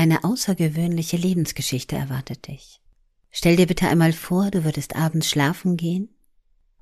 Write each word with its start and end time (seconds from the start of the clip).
Eine 0.00 0.24
außergewöhnliche 0.24 1.18
Lebensgeschichte 1.18 1.94
erwartet 1.94 2.48
dich. 2.48 2.80
Stell 3.30 3.56
dir 3.56 3.66
bitte 3.66 3.86
einmal 3.86 4.14
vor, 4.14 4.50
du 4.50 4.64
würdest 4.64 4.96
abends 4.96 5.28
schlafen 5.28 5.76
gehen 5.76 6.08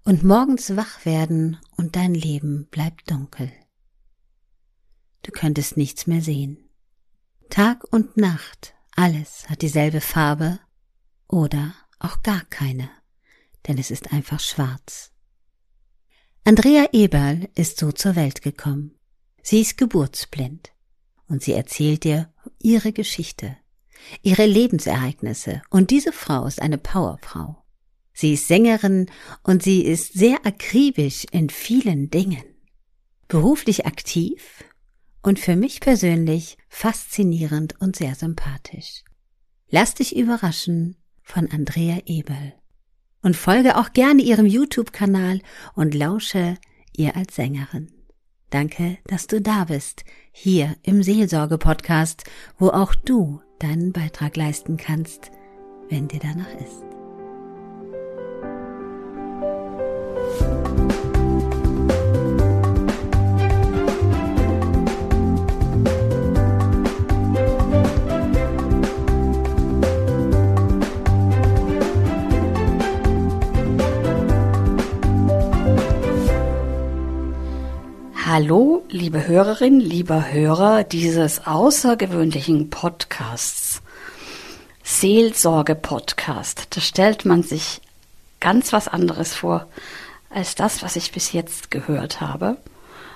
und 0.04 0.22
morgens 0.22 0.76
wach 0.76 1.04
werden 1.04 1.58
und 1.76 1.96
dein 1.96 2.14
Leben 2.14 2.68
bleibt 2.70 3.10
dunkel. 3.10 3.50
Du 5.24 5.32
könntest 5.32 5.76
nichts 5.76 6.06
mehr 6.06 6.22
sehen. 6.22 6.58
Tag 7.50 7.92
und 7.92 8.16
Nacht, 8.16 8.74
alles 8.94 9.50
hat 9.50 9.62
dieselbe 9.62 10.00
Farbe 10.00 10.60
oder 11.26 11.74
auch 11.98 12.22
gar 12.22 12.44
keine, 12.44 12.88
denn 13.66 13.78
es 13.78 13.90
ist 13.90 14.12
einfach 14.12 14.38
schwarz. 14.38 15.10
Andrea 16.44 16.86
Eberl 16.92 17.48
ist 17.56 17.78
so 17.78 17.90
zur 17.90 18.14
Welt 18.14 18.42
gekommen. 18.42 18.96
Sie 19.42 19.60
ist 19.60 19.76
geburtsblind 19.76 20.72
und 21.26 21.42
sie 21.42 21.54
erzählt 21.54 22.04
dir 22.04 22.32
ihre 22.60 22.92
Geschichte, 22.92 23.56
ihre 24.22 24.46
Lebensereignisse 24.46 25.62
und 25.70 25.90
diese 25.90 26.12
Frau 26.12 26.46
ist 26.46 26.60
eine 26.62 26.78
Powerfrau. 26.78 27.64
Sie 28.12 28.34
ist 28.34 28.48
Sängerin 28.48 29.06
und 29.44 29.62
sie 29.62 29.82
ist 29.82 30.14
sehr 30.14 30.44
akribisch 30.44 31.24
in 31.30 31.50
vielen 31.50 32.10
Dingen. 32.10 32.42
Beruflich 33.28 33.86
aktiv 33.86 34.64
und 35.22 35.38
für 35.38 35.56
mich 35.56 35.80
persönlich 35.80 36.56
faszinierend 36.68 37.80
und 37.80 37.96
sehr 37.96 38.14
sympathisch. 38.14 39.04
Lass 39.68 39.94
dich 39.94 40.16
überraschen 40.16 40.96
von 41.22 41.50
Andrea 41.50 42.00
Ebel 42.06 42.54
und 43.22 43.36
folge 43.36 43.76
auch 43.76 43.92
gerne 43.92 44.22
ihrem 44.22 44.46
YouTube-Kanal 44.46 45.40
und 45.74 45.94
lausche 45.94 46.56
ihr 46.96 47.16
als 47.16 47.36
Sängerin. 47.36 47.97
Danke, 48.50 48.98
dass 49.06 49.26
du 49.26 49.40
da 49.40 49.64
bist, 49.64 50.04
hier 50.32 50.76
im 50.82 51.02
Seelsorge-Podcast, 51.02 52.24
wo 52.58 52.68
auch 52.68 52.94
du 52.94 53.40
deinen 53.58 53.92
Beitrag 53.92 54.36
leisten 54.36 54.76
kannst, 54.76 55.30
wenn 55.90 56.08
dir 56.08 56.20
danach 56.20 56.54
ist. 56.54 56.87
Hallo, 78.40 78.84
liebe 78.88 79.26
Hörerin, 79.26 79.80
lieber 79.80 80.30
Hörer 80.30 80.84
dieses 80.84 81.44
außergewöhnlichen 81.44 82.70
Podcasts. 82.70 83.82
Seelsorge-Podcast. 84.84 86.68
Da 86.70 86.80
stellt 86.80 87.24
man 87.24 87.42
sich 87.42 87.80
ganz 88.38 88.72
was 88.72 88.86
anderes 88.86 89.34
vor 89.34 89.66
als 90.30 90.54
das, 90.54 90.84
was 90.84 90.94
ich 90.94 91.10
bis 91.10 91.32
jetzt 91.32 91.72
gehört 91.72 92.20
habe. 92.20 92.58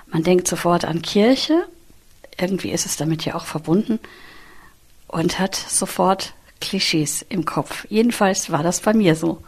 Man 0.09 0.25
denkt 0.25 0.49
sofort 0.49 0.85
an 0.85 1.03
Kirche. 1.03 1.67
Irgendwie 2.37 2.73
ist 2.73 2.87
es 2.87 2.97
damit 2.97 3.25
ja 3.25 3.37
auch 3.37 3.47
verbunden 3.47 4.01
und 5.07 5.39
hat 5.39 5.55
sofort 5.55 6.35
Klischees 6.61 7.25
im 7.29 7.45
Kopf. 7.45 7.87
Jedenfalls 7.89 8.51
war 8.51 8.65
das 8.65 8.81
bei 8.81 8.93
mir 8.93 9.15
so. 9.15 9.41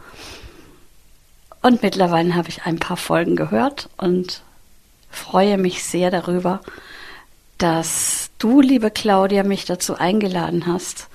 Und 1.61 1.83
mittlerweile 1.83 2.33
habe 2.33 2.47
ich 2.47 2.63
ein 2.63 2.79
paar 2.79 2.95
Folgen 2.95 3.35
gehört 3.35 3.89
und 3.97 4.44
freue 5.15 5.57
mich 5.57 5.83
sehr 5.83 6.11
darüber, 6.11 6.61
dass 7.57 8.29
du, 8.37 8.61
liebe 8.61 8.91
Claudia, 8.91 9.43
mich 9.43 9.65
dazu 9.65 9.95
eingeladen 9.95 10.67
hast, 10.67 11.07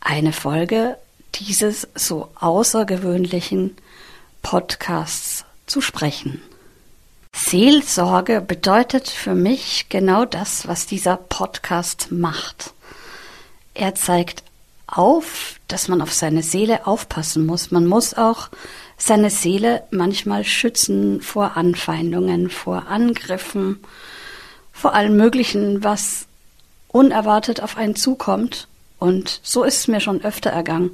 eine 0.00 0.32
Folge 0.32 0.96
dieses 1.34 1.88
so 1.94 2.28
außergewöhnlichen 2.34 3.76
Podcasts 4.42 5.44
zu 5.66 5.80
sprechen. 5.80 6.42
Seelsorge 7.34 8.40
bedeutet 8.40 9.08
für 9.08 9.34
mich 9.34 9.88
genau 9.88 10.24
das, 10.24 10.66
was 10.66 10.86
dieser 10.86 11.16
Podcast 11.16 12.10
macht. 12.10 12.72
Er 13.74 13.94
zeigt 13.94 14.42
auf, 14.86 15.54
dass 15.68 15.88
man 15.88 16.02
auf 16.02 16.12
seine 16.12 16.42
Seele 16.42 16.86
aufpassen 16.86 17.46
muss. 17.46 17.70
Man 17.70 17.86
muss 17.86 18.14
auch 18.14 18.48
seine 19.02 19.30
Seele 19.30 19.82
manchmal 19.90 20.44
schützen 20.44 21.22
vor 21.22 21.56
Anfeindungen, 21.56 22.50
vor 22.50 22.86
Angriffen, 22.88 23.80
vor 24.72 24.94
allem 24.94 25.16
Möglichen, 25.16 25.82
was 25.82 26.26
unerwartet 26.88 27.62
auf 27.62 27.76
einen 27.76 27.96
zukommt. 27.96 28.68
Und 28.98 29.40
so 29.42 29.64
ist 29.64 29.78
es 29.78 29.88
mir 29.88 30.00
schon 30.00 30.22
öfter 30.22 30.50
ergangen, 30.50 30.90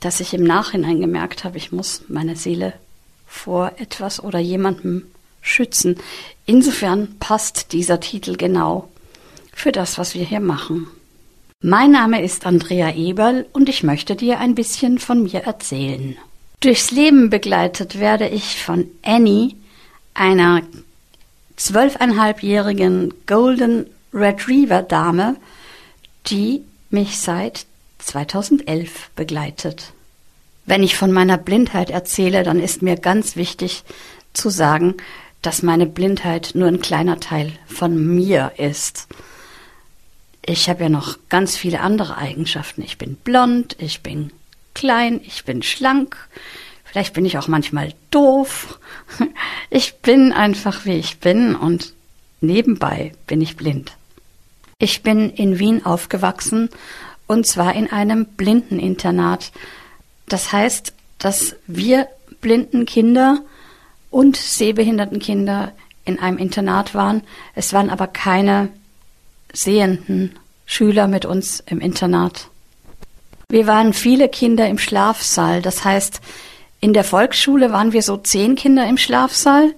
dass 0.00 0.20
ich 0.20 0.32
im 0.32 0.44
Nachhinein 0.44 1.00
gemerkt 1.00 1.44
habe, 1.44 1.58
ich 1.58 1.72
muss 1.72 2.02
meine 2.08 2.36
Seele 2.36 2.72
vor 3.26 3.72
etwas 3.76 4.22
oder 4.22 4.38
jemandem 4.38 5.06
schützen. 5.42 5.96
Insofern 6.46 7.16
passt 7.18 7.72
dieser 7.72 8.00
Titel 8.00 8.36
genau 8.36 8.88
für 9.52 9.72
das, 9.72 9.98
was 9.98 10.14
wir 10.14 10.24
hier 10.24 10.40
machen. 10.40 10.86
Mein 11.60 11.90
Name 11.90 12.22
ist 12.22 12.46
Andrea 12.46 12.94
Eberl 12.94 13.46
und 13.52 13.68
ich 13.68 13.82
möchte 13.82 14.16
dir 14.16 14.38
ein 14.38 14.54
bisschen 14.54 14.98
von 14.98 15.22
mir 15.22 15.40
erzählen. 15.40 16.16
Durchs 16.60 16.90
Leben 16.90 17.30
begleitet 17.30 18.00
werde 18.00 18.28
ich 18.28 18.62
von 18.62 18.86
Annie, 19.02 19.54
einer 20.14 20.62
zwölfeinhalbjährigen 21.56 23.12
Golden 23.26 23.86
Retriever 24.12 24.82
Dame, 24.82 25.36
die 26.26 26.62
mich 26.90 27.18
seit 27.18 27.66
2011 27.98 29.10
begleitet. 29.14 29.92
Wenn 30.64 30.82
ich 30.82 30.96
von 30.96 31.12
meiner 31.12 31.38
Blindheit 31.38 31.90
erzähle, 31.90 32.42
dann 32.42 32.58
ist 32.58 32.82
mir 32.82 32.96
ganz 32.96 33.36
wichtig 33.36 33.84
zu 34.32 34.48
sagen, 34.48 34.94
dass 35.42 35.62
meine 35.62 35.86
Blindheit 35.86 36.52
nur 36.54 36.68
ein 36.68 36.80
kleiner 36.80 37.20
Teil 37.20 37.52
von 37.66 38.14
mir 38.16 38.52
ist. 38.56 39.06
Ich 40.44 40.68
habe 40.68 40.84
ja 40.84 40.88
noch 40.88 41.18
ganz 41.28 41.56
viele 41.56 41.80
andere 41.80 42.16
Eigenschaften. 42.16 42.82
Ich 42.82 42.98
bin 42.98 43.16
blond, 43.16 43.76
ich 43.78 44.00
bin 44.00 44.32
klein, 44.76 45.22
ich 45.24 45.44
bin 45.44 45.62
schlank, 45.62 46.16
vielleicht 46.84 47.14
bin 47.14 47.24
ich 47.24 47.38
auch 47.38 47.48
manchmal 47.48 47.92
doof. 48.12 48.78
Ich 49.68 49.96
bin 49.96 50.32
einfach 50.32 50.84
wie 50.84 50.96
ich 50.96 51.18
bin 51.18 51.56
und 51.56 51.92
nebenbei 52.40 53.12
bin 53.26 53.40
ich 53.40 53.56
blind. 53.56 53.96
Ich 54.78 55.02
bin 55.02 55.28
in 55.30 55.58
Wien 55.58 55.84
aufgewachsen 55.84 56.70
und 57.26 57.46
zwar 57.46 57.74
in 57.74 57.90
einem 57.90 58.26
Blindeninternat. 58.26 59.50
Das 60.28 60.52
heißt, 60.52 60.94
dass 61.18 61.56
wir 61.66 62.06
blinden 62.40 62.86
Kinder 62.86 63.40
und 64.10 64.36
sehbehinderten 64.36 65.18
Kinder 65.18 65.72
in 66.04 66.20
einem 66.20 66.38
Internat 66.38 66.94
waren. 66.94 67.22
Es 67.56 67.72
waren 67.72 67.90
aber 67.90 68.06
keine 68.06 68.68
sehenden 69.52 70.38
Schüler 70.64 71.08
mit 71.08 71.24
uns 71.24 71.60
im 71.66 71.80
Internat. 71.80 72.50
Wir 73.48 73.68
waren 73.68 73.92
viele 73.92 74.28
Kinder 74.28 74.68
im 74.68 74.76
Schlafsaal. 74.76 75.62
Das 75.62 75.84
heißt, 75.84 76.20
in 76.80 76.92
der 76.92 77.04
Volksschule 77.04 77.70
waren 77.70 77.92
wir 77.92 78.02
so 78.02 78.16
zehn 78.16 78.56
Kinder 78.56 78.88
im 78.88 78.98
Schlafsaal 78.98 79.72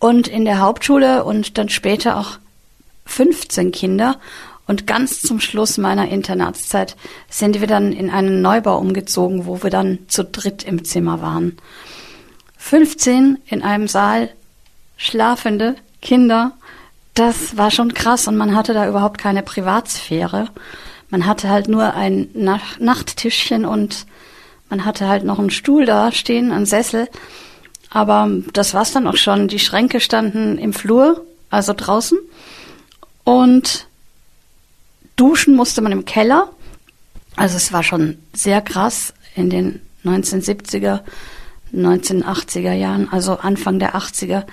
und 0.00 0.26
in 0.26 0.44
der 0.44 0.58
Hauptschule 0.58 1.22
und 1.22 1.56
dann 1.56 1.68
später 1.68 2.16
auch 2.16 2.38
15 3.06 3.70
Kinder. 3.70 4.18
Und 4.66 4.88
ganz 4.88 5.20
zum 5.20 5.38
Schluss 5.40 5.78
meiner 5.78 6.08
Internatszeit 6.08 6.96
sind 7.28 7.60
wir 7.60 7.68
dann 7.68 7.92
in 7.92 8.10
einen 8.10 8.42
Neubau 8.42 8.78
umgezogen, 8.78 9.46
wo 9.46 9.62
wir 9.62 9.70
dann 9.70 10.00
zu 10.08 10.24
dritt 10.24 10.64
im 10.64 10.84
Zimmer 10.84 11.22
waren. 11.22 11.58
15 12.58 13.38
in 13.46 13.62
einem 13.62 13.86
Saal 13.86 14.30
schlafende 14.96 15.76
Kinder, 16.02 16.52
das 17.14 17.56
war 17.56 17.70
schon 17.70 17.94
krass 17.94 18.26
und 18.26 18.36
man 18.36 18.54
hatte 18.56 18.74
da 18.74 18.88
überhaupt 18.88 19.18
keine 19.18 19.42
Privatsphäre. 19.42 20.48
Man 21.10 21.26
hatte 21.26 21.48
halt 21.48 21.68
nur 21.68 21.94
ein 21.94 22.28
Nach 22.34 22.78
Nachttischchen 22.78 23.64
und 23.64 24.06
man 24.68 24.84
hatte 24.84 25.08
halt 25.08 25.24
noch 25.24 25.38
einen 25.38 25.50
Stuhl 25.50 25.84
da 25.84 26.12
stehen, 26.12 26.52
einen 26.52 26.66
Sessel. 26.66 27.08
Aber 27.90 28.28
das 28.52 28.72
war's 28.72 28.92
dann 28.92 29.08
auch 29.08 29.16
schon. 29.16 29.48
Die 29.48 29.58
Schränke 29.58 30.00
standen 30.00 30.58
im 30.58 30.72
Flur, 30.72 31.26
also 31.50 31.72
draußen. 31.76 32.18
Und 33.24 33.88
duschen 35.16 35.56
musste 35.56 35.80
man 35.82 35.92
im 35.92 36.04
Keller. 36.04 36.50
Also 37.34 37.56
es 37.56 37.72
war 37.72 37.82
schon 37.82 38.18
sehr 38.32 38.60
krass 38.60 39.12
in 39.34 39.50
den 39.50 39.80
1970er, 40.04 41.00
1980er 41.74 42.72
Jahren, 42.72 43.08
also 43.10 43.38
Anfang 43.38 43.78
der 43.78 43.94
80er, 43.94 44.44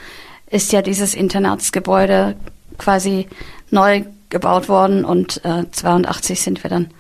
ist 0.50 0.72
ja 0.72 0.82
dieses 0.82 1.14
Internatsgebäude 1.14 2.36
quasi 2.78 3.28
neu 3.72 4.04
gebaut 4.30 4.70
worden 4.70 5.06
und 5.06 5.44
äh, 5.46 5.70
82 5.70 6.42
sind 6.42 6.64
wir 6.64 6.70
dann 6.70 6.92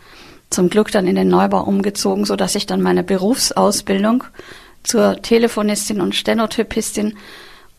zum 0.49 0.69
Glück 0.69 0.91
dann 0.91 1.07
in 1.07 1.15
den 1.15 1.27
Neubau 1.27 1.61
umgezogen, 1.63 2.25
so 2.25 2.35
dass 2.35 2.55
ich 2.55 2.65
dann 2.65 2.81
meine 2.81 3.03
Berufsausbildung 3.03 4.23
zur 4.83 5.21
Telefonistin 5.21 5.99
und 5.99 6.15
Stenotypistin 6.15 7.17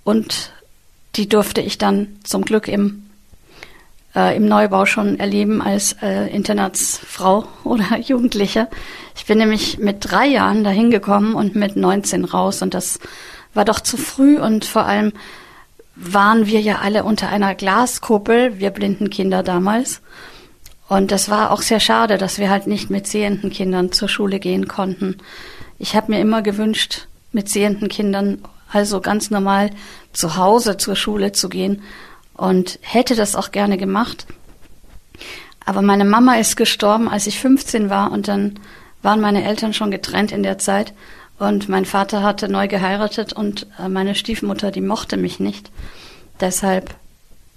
und 0.05 0.53
die 1.17 1.29
durfte 1.29 1.61
ich 1.61 1.79
dann 1.79 2.09
zum 2.25 2.45
Glück 2.45 2.69
im 2.69 3.09
äh, 4.15 4.37
im 4.37 4.47
Neubau 4.47 4.87
schon 4.87 5.19
erleben 5.19 5.63
als 5.63 5.95
äh, 6.03 6.29
Internatsfrau 6.29 7.45
oder 7.65 7.99
Jugendliche. 7.99 8.69
Ich 9.17 9.27
bin 9.27 9.39
nämlich 9.39 9.79
mit 9.79 9.99
drei 10.01 10.27
Jahren 10.27 10.65
dahin 10.65 10.91
gekommen 10.91 11.35
und 11.35 11.55
mit 11.55 11.77
19 11.77 12.25
raus 12.25 12.63
und 12.63 12.75
das 12.75 12.99
war 13.55 13.65
doch 13.65 13.81
zu 13.81 13.97
früh 13.97 14.39
und 14.39 14.65
vor 14.65 14.85
allem 14.85 15.13
waren 16.01 16.47
wir 16.47 16.61
ja 16.61 16.79
alle 16.79 17.03
unter 17.05 17.29
einer 17.29 17.55
Glaskuppel, 17.55 18.59
wir 18.59 18.71
blinden 18.71 19.11
Kinder 19.11 19.43
damals. 19.43 20.01
Und 20.89 21.11
das 21.11 21.29
war 21.29 21.51
auch 21.51 21.61
sehr 21.61 21.81
schade, 21.81 22.17
dass 22.19 22.39
wir 22.39 22.51
halt 22.51 22.67
nicht 22.67 22.89
mit 22.89 23.07
sehenden 23.07 23.51
Kindern 23.51 23.93
zur 23.93 24.09
Schule 24.09 24.39
gehen 24.39 24.69
konnten. 24.69 25.19
Ich 25.79 25.97
habe 25.97 26.13
mir 26.13 26.21
immer 26.21 26.41
gewünscht, 26.41 27.09
mit 27.33 27.49
sehenden 27.49 27.89
Kindern 27.89 28.39
also 28.71 29.01
ganz 29.01 29.31
normal 29.31 29.71
zu 30.13 30.37
Hause 30.37 30.77
zur 30.77 30.97
Schule 30.97 31.33
zu 31.33 31.49
gehen 31.49 31.83
und 32.35 32.79
hätte 32.83 33.17
das 33.17 33.35
auch 33.35 33.51
gerne 33.51 33.77
gemacht. 33.77 34.27
Aber 35.67 35.83
meine 35.83 36.05
Mama 36.05 36.37
ist 36.37 36.57
gestorben, 36.57 37.09
als 37.09 37.27
ich 37.27 37.41
15 37.41 37.91
war 37.91 38.13
und 38.13 38.29
dann 38.29 38.59
waren 39.03 39.21
meine 39.21 39.45
Eltern 39.45 39.75
schon 39.75 39.91
getrennt 39.91 40.33
in 40.33 40.43
der 40.43 40.59
Zeit 40.59 40.95
und 41.39 41.69
mein 41.69 41.85
Vater 41.85 42.23
hatte 42.23 42.49
neu 42.49 42.69
geheiratet 42.69 43.33
und 43.33 43.67
äh, 43.79 43.89
meine 43.89 44.15
Stiefmutter, 44.15 44.71
die 44.71 44.81
mochte 44.81 45.17
mich 45.17 45.41
nicht. 45.41 45.71
Deshalb 46.41 46.95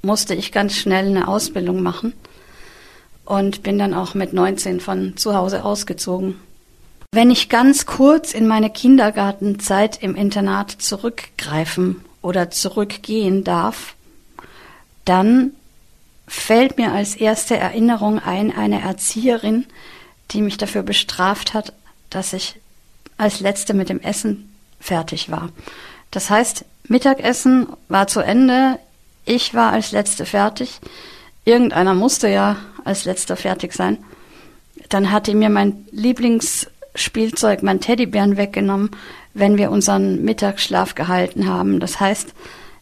musste 0.02 0.36
ich 0.36 0.52
ganz 0.52 0.76
schnell 0.76 1.08
eine 1.08 1.28
Ausbildung 1.28 1.82
machen 1.82 2.14
und 3.26 3.64
bin 3.64 3.78
dann 3.78 3.94
auch 3.94 4.14
mit 4.14 4.34
19 4.34 4.80
von 4.80 5.18
zu 5.18 5.36
Hause 5.36 5.64
ausgezogen. 5.64 6.36
Wenn 7.14 7.30
ich 7.30 7.50
ganz 7.50 7.86
kurz 7.86 8.34
in 8.34 8.48
meine 8.48 8.70
Kindergartenzeit 8.70 10.02
im 10.02 10.16
Internat 10.16 10.72
zurückgreifen 10.72 12.02
oder 12.22 12.52
zurückgehen 12.52 13.44
darf, 13.44 13.96
dann 15.06 15.52
fällt 16.28 16.78
mir 16.78 16.94
als 16.94 17.16
erste 17.16 17.58
Erinnerung 17.58 18.20
ein 18.20 18.56
eine 18.56 18.82
Erzieherin, 18.82 19.66
die 20.32 20.42
mich 20.42 20.58
dafür 20.58 20.84
bestraft 20.84 21.54
hat, 21.54 21.74
dass 22.10 22.32
ich 22.32 22.56
als 23.22 23.40
letzte 23.40 23.76
mit 23.76 23.90
dem 23.90 24.02
Essen 24.02 24.50
fertig 24.80 25.30
war. 25.30 25.50
Das 26.10 26.32
heißt, 26.32 26.66
Mittagessen 26.88 27.68
war 27.88 28.08
zu 28.08 28.20
Ende, 28.20 28.80
ich 29.26 29.54
war 29.54 29.72
als 29.72 29.92
letzte 29.92 30.26
fertig, 30.26 30.80
irgendeiner 31.46 31.94
musste 31.94 32.28
ja 32.28 32.58
als 32.84 33.06
letzter 33.06 33.38
fertig 33.38 33.74
sein. 33.74 34.00
Dann 34.90 35.12
hatte 35.12 35.36
mir 35.36 35.50
mein 35.50 35.86
Lieblingsspielzeug, 35.92 37.62
mein 37.62 37.80
Teddybären 37.80 38.38
weggenommen, 38.38 38.90
wenn 39.36 39.58
wir 39.58 39.70
unseren 39.70 40.24
Mittagsschlaf 40.24 40.96
gehalten 40.96 41.48
haben. 41.48 41.80
Das 41.80 42.00
heißt, 42.00 42.34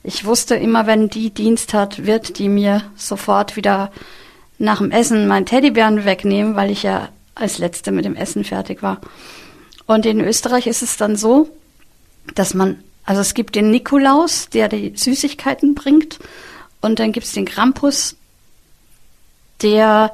ich 0.03 0.23
wusste 0.23 0.55
immer, 0.55 0.87
wenn 0.87 1.09
die 1.09 1.31
Dienst 1.31 1.73
hat, 1.73 2.05
wird 2.05 2.39
die 2.39 2.47
mir 2.47 2.83
sofort 2.95 3.57
wieder 3.57 3.91
nach 4.57 4.77
dem 4.77 4.91
Essen 4.91 5.27
meinen 5.27 5.45
Teddybären 5.45 6.05
wegnehmen, 6.05 6.55
weil 6.55 6.71
ich 6.71 6.83
ja 6.83 7.09
als 7.35 7.57
Letzte 7.57 7.91
mit 7.91 8.05
dem 8.05 8.15
Essen 8.15 8.45
fertig 8.45 8.81
war. 8.81 9.01
Und 9.89 10.05
in 10.05 10.21
Österreich 10.21 10.67
ist 10.67 10.83
es 10.83 10.97
dann 10.97 11.15
so, 11.15 11.49
dass 12.35 12.53
man, 12.53 12.83
also 13.05 13.21
es 13.21 13.33
gibt 13.33 13.55
den 13.55 13.71
Nikolaus, 13.71 14.47
der 14.47 14.69
die 14.69 14.93
Süßigkeiten 14.95 15.73
bringt, 15.73 16.19
und 16.79 16.99
dann 16.99 17.11
gibt 17.11 17.25
es 17.25 17.33
den 17.33 17.45
Krampus, 17.45 18.15
der 19.63 20.13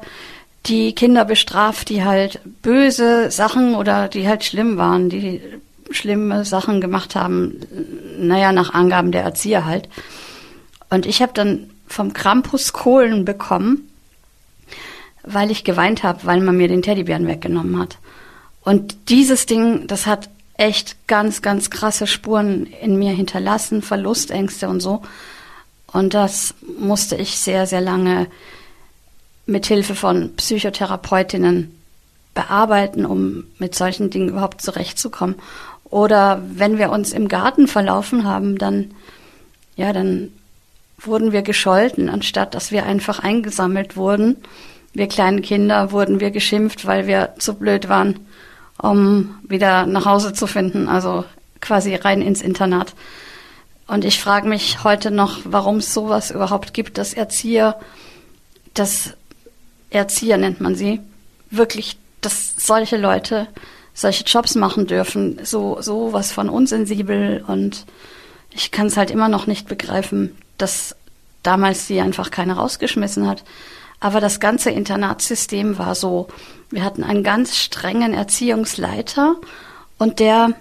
die 0.64 0.94
Kinder 0.94 1.26
bestraft, 1.26 1.90
die 1.90 2.04
halt 2.04 2.40
böse 2.62 3.30
Sachen 3.30 3.74
oder 3.74 4.08
die 4.08 4.26
halt 4.26 4.44
schlimm 4.44 4.78
waren, 4.78 5.10
die 5.10 5.42
schlimme 5.90 6.46
Sachen 6.46 6.80
gemacht 6.80 7.14
haben, 7.14 7.60
naja, 8.18 8.52
nach 8.52 8.72
Angaben 8.72 9.12
der 9.12 9.24
Erzieher 9.24 9.66
halt. 9.66 9.90
Und 10.88 11.04
ich 11.04 11.20
habe 11.20 11.34
dann 11.34 11.68
vom 11.86 12.14
Krampus 12.14 12.72
Kohlen 12.72 13.26
bekommen, 13.26 13.86
weil 15.22 15.50
ich 15.50 15.64
geweint 15.64 16.02
habe, 16.02 16.20
weil 16.24 16.40
man 16.40 16.56
mir 16.56 16.68
den 16.68 16.80
Teddybären 16.80 17.26
weggenommen 17.26 17.78
hat. 17.78 17.98
Und 18.66 19.10
dieses 19.10 19.46
Ding, 19.46 19.86
das 19.86 20.06
hat 20.06 20.28
echt 20.54 21.06
ganz, 21.06 21.40
ganz 21.40 21.70
krasse 21.70 22.08
Spuren 22.08 22.66
in 22.66 22.98
mir 22.98 23.12
hinterlassen, 23.12 23.80
Verlustängste 23.80 24.68
und 24.68 24.80
so. 24.80 25.02
Und 25.86 26.14
das 26.14 26.52
musste 26.76 27.14
ich 27.14 27.38
sehr, 27.38 27.68
sehr 27.68 27.80
lange 27.80 28.26
mit 29.46 29.66
Hilfe 29.66 29.94
von 29.94 30.34
Psychotherapeutinnen 30.34 31.78
bearbeiten, 32.34 33.06
um 33.06 33.44
mit 33.60 33.76
solchen 33.76 34.10
Dingen 34.10 34.30
überhaupt 34.30 34.60
zurechtzukommen. 34.62 35.36
Oder 35.84 36.42
wenn 36.52 36.76
wir 36.76 36.90
uns 36.90 37.12
im 37.12 37.28
Garten 37.28 37.68
verlaufen 37.68 38.24
haben, 38.24 38.58
dann, 38.58 38.90
ja, 39.76 39.92
dann 39.92 40.32
wurden 40.98 41.30
wir 41.30 41.42
gescholten, 41.42 42.08
anstatt 42.08 42.52
dass 42.52 42.72
wir 42.72 42.84
einfach 42.84 43.20
eingesammelt 43.20 43.96
wurden. 43.96 44.38
Wir 44.92 45.06
kleinen 45.06 45.42
Kinder 45.42 45.92
wurden 45.92 46.18
wir 46.18 46.32
geschimpft, 46.32 46.84
weil 46.84 47.06
wir 47.06 47.34
zu 47.38 47.54
blöd 47.54 47.88
waren, 47.88 48.26
um 48.78 49.38
wieder 49.42 49.86
nach 49.86 50.04
Hause 50.04 50.32
zu 50.32 50.46
finden, 50.46 50.88
also 50.88 51.24
quasi 51.60 51.94
rein 51.94 52.22
ins 52.22 52.42
Internat. 52.42 52.94
Und 53.86 54.04
ich 54.04 54.20
frage 54.20 54.48
mich 54.48 54.84
heute 54.84 55.10
noch, 55.10 55.38
warum 55.44 55.76
es 55.76 55.94
sowas 55.94 56.30
überhaupt 56.30 56.74
gibt, 56.74 56.98
dass 56.98 57.14
Erzieher, 57.14 57.78
dass 58.74 59.14
Erzieher 59.90 60.38
nennt 60.38 60.60
man 60.60 60.74
sie, 60.74 61.00
wirklich, 61.50 61.96
dass 62.20 62.54
solche 62.56 62.96
Leute 62.96 63.46
solche 63.94 64.24
Jobs 64.24 64.54
machen 64.54 64.86
dürfen, 64.86 65.40
so, 65.42 65.78
so 65.80 66.12
was 66.12 66.30
von 66.30 66.50
unsensibel 66.50 67.42
und 67.46 67.86
ich 68.50 68.70
kann 68.70 68.86
es 68.86 68.96
halt 68.96 69.10
immer 69.10 69.28
noch 69.28 69.46
nicht 69.46 69.68
begreifen, 69.68 70.36
dass 70.58 70.94
damals 71.42 71.86
sie 71.86 72.00
einfach 72.00 72.30
keiner 72.30 72.54
rausgeschmissen 72.54 73.26
hat. 73.26 73.44
Aber 74.00 74.20
das 74.20 74.40
ganze 74.40 74.70
Internatssystem 74.70 75.78
war 75.78 75.94
so. 75.94 76.28
Wir 76.70 76.84
hatten 76.84 77.04
einen 77.04 77.22
ganz 77.22 77.56
strengen 77.56 78.12
Erziehungsleiter 78.12 79.36
und 79.98 80.18
der, 80.18 80.52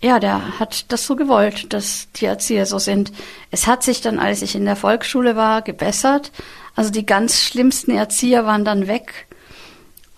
ja, 0.00 0.18
der 0.18 0.58
hat 0.58 0.90
das 0.90 1.06
so 1.06 1.16
gewollt, 1.16 1.72
dass 1.72 2.08
die 2.16 2.24
Erzieher 2.24 2.66
so 2.66 2.78
sind. 2.78 3.12
Es 3.50 3.66
hat 3.66 3.82
sich 3.82 4.00
dann, 4.00 4.18
als 4.18 4.42
ich 4.42 4.54
in 4.54 4.64
der 4.64 4.76
Volksschule 4.76 5.36
war, 5.36 5.62
gebessert. 5.62 6.32
Also 6.74 6.90
die 6.90 7.06
ganz 7.06 7.40
schlimmsten 7.40 7.92
Erzieher 7.92 8.46
waren 8.46 8.64
dann 8.64 8.88
weg. 8.88 9.26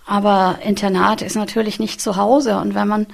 Aber 0.07 0.61
Internat 0.63 1.21
ist 1.21 1.35
natürlich 1.35 1.79
nicht 1.79 2.01
zu 2.01 2.17
Hause. 2.17 2.59
Und 2.59 2.75
wenn 2.75 2.89
man 2.89 3.07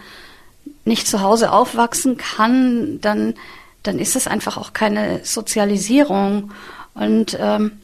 nicht 0.85 1.09
zu 1.09 1.23
Hause 1.23 1.51
aufwachsen 1.51 2.17
kann, 2.19 3.01
dann, 3.01 3.35
dann 3.83 3.99
ist 3.99 4.15
es 4.15 4.27
einfach 4.27 4.57
auch 4.59 4.73
keine 4.73 5.25
Sozialisierung. 5.25 6.53
Und 6.95 7.37
ähm, 7.41 7.81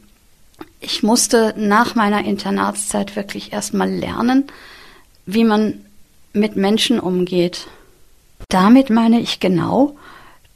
ich 0.79 1.03
musste 1.03 1.53
nach 1.57 1.95
meiner 1.95 2.23
Internatszeit 2.23 3.15
wirklich 3.15 3.53
erstmal 3.53 3.89
lernen, 3.89 4.45
wie 5.25 5.43
man 5.43 5.85
mit 6.33 6.55
Menschen 6.55 6.99
umgeht. 6.99 7.67
Damit 8.49 8.89
meine 8.89 9.19
ich 9.19 9.39
genau, 9.39 9.97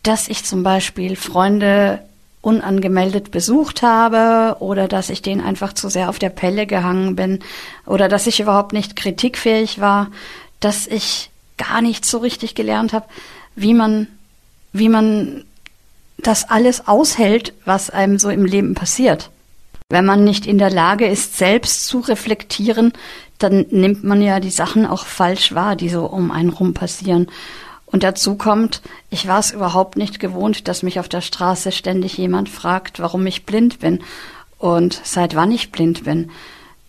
dass 0.01 0.27
ich 0.27 0.43
zum 0.45 0.63
Beispiel 0.63 1.15
Freunde 1.15 1.99
unangemeldet 2.41 3.31
besucht 3.31 3.81
habe 3.81 4.57
oder 4.59 4.87
dass 4.87 5.09
ich 5.09 5.21
denen 5.21 5.41
einfach 5.41 5.73
zu 5.73 5.89
sehr 5.89 6.09
auf 6.09 6.19
der 6.19 6.29
Pelle 6.29 6.67
gehangen 6.67 7.15
bin 7.15 7.39
oder 7.85 8.09
dass 8.09 8.27
ich 8.27 8.41
überhaupt 8.41 8.73
nicht 8.73 8.97
kritikfähig 8.97 9.79
war, 9.79 10.11
dass 10.59 10.87
ich 10.87 11.31
gar 11.57 11.81
nicht 11.81 12.05
so 12.05 12.17
richtig 12.17 12.55
gelernt 12.55 12.91
habe, 12.91 13.05
wie 13.55 13.73
man, 13.73 14.07
wie 14.73 14.89
man 14.89 15.45
das 16.17 16.49
alles 16.49 16.87
aushält, 16.87 17.53
was 17.63 17.89
einem 17.89 18.19
so 18.19 18.29
im 18.29 18.45
Leben 18.45 18.73
passiert. 18.73 19.29
Wenn 19.89 20.05
man 20.05 20.23
nicht 20.23 20.45
in 20.45 20.57
der 20.57 20.71
Lage 20.71 21.05
ist, 21.05 21.37
selbst 21.37 21.85
zu 21.87 21.99
reflektieren, 21.99 22.93
dann 23.37 23.65
nimmt 23.69 24.03
man 24.03 24.21
ja 24.21 24.39
die 24.39 24.49
Sachen 24.49 24.85
auch 24.85 25.05
falsch 25.05 25.53
wahr, 25.53 25.75
die 25.75 25.89
so 25.89 26.05
um 26.05 26.31
einen 26.31 26.49
rum 26.49 26.73
passieren. 26.73 27.27
Und 27.85 28.03
dazu 28.03 28.35
kommt, 28.35 28.81
ich 29.09 29.27
war 29.27 29.39
es 29.39 29.51
überhaupt 29.51 29.97
nicht 29.97 30.19
gewohnt, 30.19 30.67
dass 30.67 30.81
mich 30.81 30.99
auf 30.99 31.09
der 31.09 31.21
Straße 31.21 31.71
ständig 31.71 32.17
jemand 32.17 32.49
fragt, 32.49 32.99
warum 32.99 33.25
ich 33.27 33.45
blind 33.45 33.79
bin 33.79 34.03
und 34.57 34.99
seit 35.03 35.35
wann 35.35 35.51
ich 35.51 35.71
blind 35.71 36.05
bin. 36.05 36.31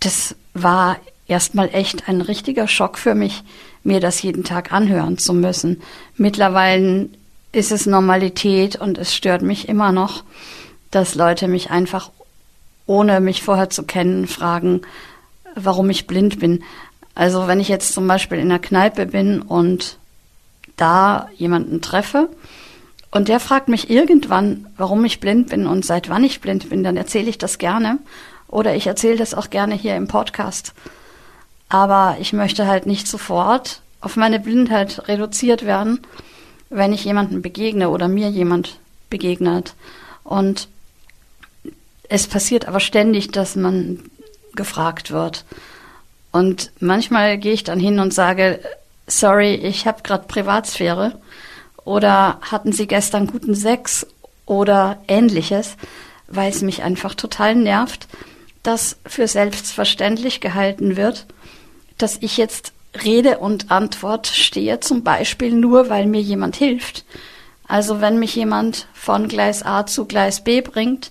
Das 0.01 0.35
war 0.55 0.97
erstmal 1.27 1.69
echt 1.75 2.09
ein 2.09 2.21
richtiger 2.21 2.69
Schock 2.69 2.97
für 2.97 3.15
mich, 3.15 3.43
mir 3.83 4.01
das 4.01 4.23
jeden 4.23 4.45
Tag 4.45 4.73
anhören 4.73 5.19
zu 5.19 5.35
müssen. 5.35 5.83
Mittlerweile 6.17 7.09
ist 7.53 7.73
es 7.73 7.87
Normalität 7.87 8.77
und 8.77 8.97
es 8.97 9.15
stört 9.15 9.43
mich 9.43 9.69
immer 9.69 9.93
noch, 9.93 10.25
dass 10.91 11.15
Leute 11.15 11.49
mich 11.49 11.71
einfach, 11.71 12.11
ohne 12.87 13.21
mich 13.21 13.43
vorher 13.43 13.71
zu 13.71 13.85
kennen, 13.85 14.27
fragen, 14.27 14.83
warum 15.55 15.91
ich 15.91 16.07
blind 16.07 16.39
bin. 16.39 16.63
Also 17.15 17.47
wenn 17.47 17.61
ich 17.61 17.69
jetzt 17.69 17.95
zum 17.95 18.07
Beispiel 18.07 18.39
in 18.39 18.49
der 18.49 18.59
Kneipe 18.59 19.07
bin 19.07 19.41
und 19.41 19.99
da 20.77 21.29
jemanden 21.37 21.81
treffe 21.81 22.29
und 23.11 23.29
der 23.29 23.39
fragt 23.39 23.69
mich 23.69 23.91
irgendwann, 23.91 24.67
warum 24.77 25.05
ich 25.05 25.21
blind 25.21 25.51
bin 25.51 25.67
und 25.67 25.85
seit 25.85 26.09
wann 26.09 26.25
ich 26.25 26.41
blind 26.41 26.69
bin, 26.71 26.83
dann 26.83 26.97
erzähle 26.97 27.31
ich 27.31 27.39
das 27.39 27.59
gerne 27.59 27.99
oder 28.49 28.75
ich 28.75 28.87
erzähle 28.87 29.17
das 29.17 29.35
auch 29.35 29.51
gerne 29.51 29.75
hier 29.75 29.97
im 29.97 30.09
Podcast. 30.09 30.75
Aber 31.69 32.17
ich 32.21 32.33
möchte 32.33 32.67
halt 32.67 32.87
nicht 32.87 33.07
sofort 33.07 33.81
auf 34.01 34.17
meine 34.17 34.39
Blindheit 34.39 35.09
reduziert 35.09 35.65
werden, 35.65 36.01
wenn 36.71 36.93
ich 36.93 37.05
jemanden 37.05 37.41
begegne 37.41 37.89
oder 37.89 38.09
mir 38.09 38.29
jemand 38.29 38.79
begegnet. 39.11 39.75
Und 40.25 40.69
es 42.15 42.29
passiert 42.29 42.69
aber 42.69 42.81
ständig, 42.81 43.33
dass 43.33 43.57
man 43.57 43.99
gefragt 44.55 45.11
wird. 45.11 45.45
Und 46.31 46.71
manchmal 46.81 47.39
gehe 47.39 47.53
ich 47.53 47.65
dann 47.65 47.81
hin 47.81 47.99
und 47.99 48.15
sage, 48.15 48.61
sorry, 49.07 49.55
ich 49.55 49.87
habe 49.87 50.03
gerade 50.03 50.27
Privatsphäre 50.27 51.21
oder 51.85 52.41
hatten 52.41 52.73
Sie 52.73 52.87
gestern 52.87 53.27
guten 53.27 53.55
Sex 53.55 54.07
oder 54.47 55.03
ähnliches, 55.09 55.77
weil 56.29 56.51
es 56.51 56.63
mich 56.63 56.83
einfach 56.83 57.15
total 57.15 57.55
nervt, 57.57 58.07
dass 58.63 58.97
für 59.07 59.29
selbstverständlich 59.29 60.41
gehalten 60.41 60.97
wird, 60.97 61.27
dass 61.99 62.19
ich 62.21 62.37
jetzt 62.37 62.73
Rede 63.05 63.39
und 63.39 63.73
Antwort 63.73 64.29
stehe, 64.29 64.79
zum 64.79 65.03
Beispiel 65.03 65.53
nur, 65.53 65.91
weil 65.91 66.07
mir 66.07 66.21
jemand 66.21 66.57
hilft. 66.57 67.05
Also 67.67 68.01
wenn 68.01 68.19
mich 68.19 68.37
jemand 68.37 68.87
von 68.95 69.27
Gleis 69.27 69.65
A 69.65 69.85
zu 69.85 70.05
Gleis 70.05 70.45
B 70.45 70.61
bringt, 70.61 71.11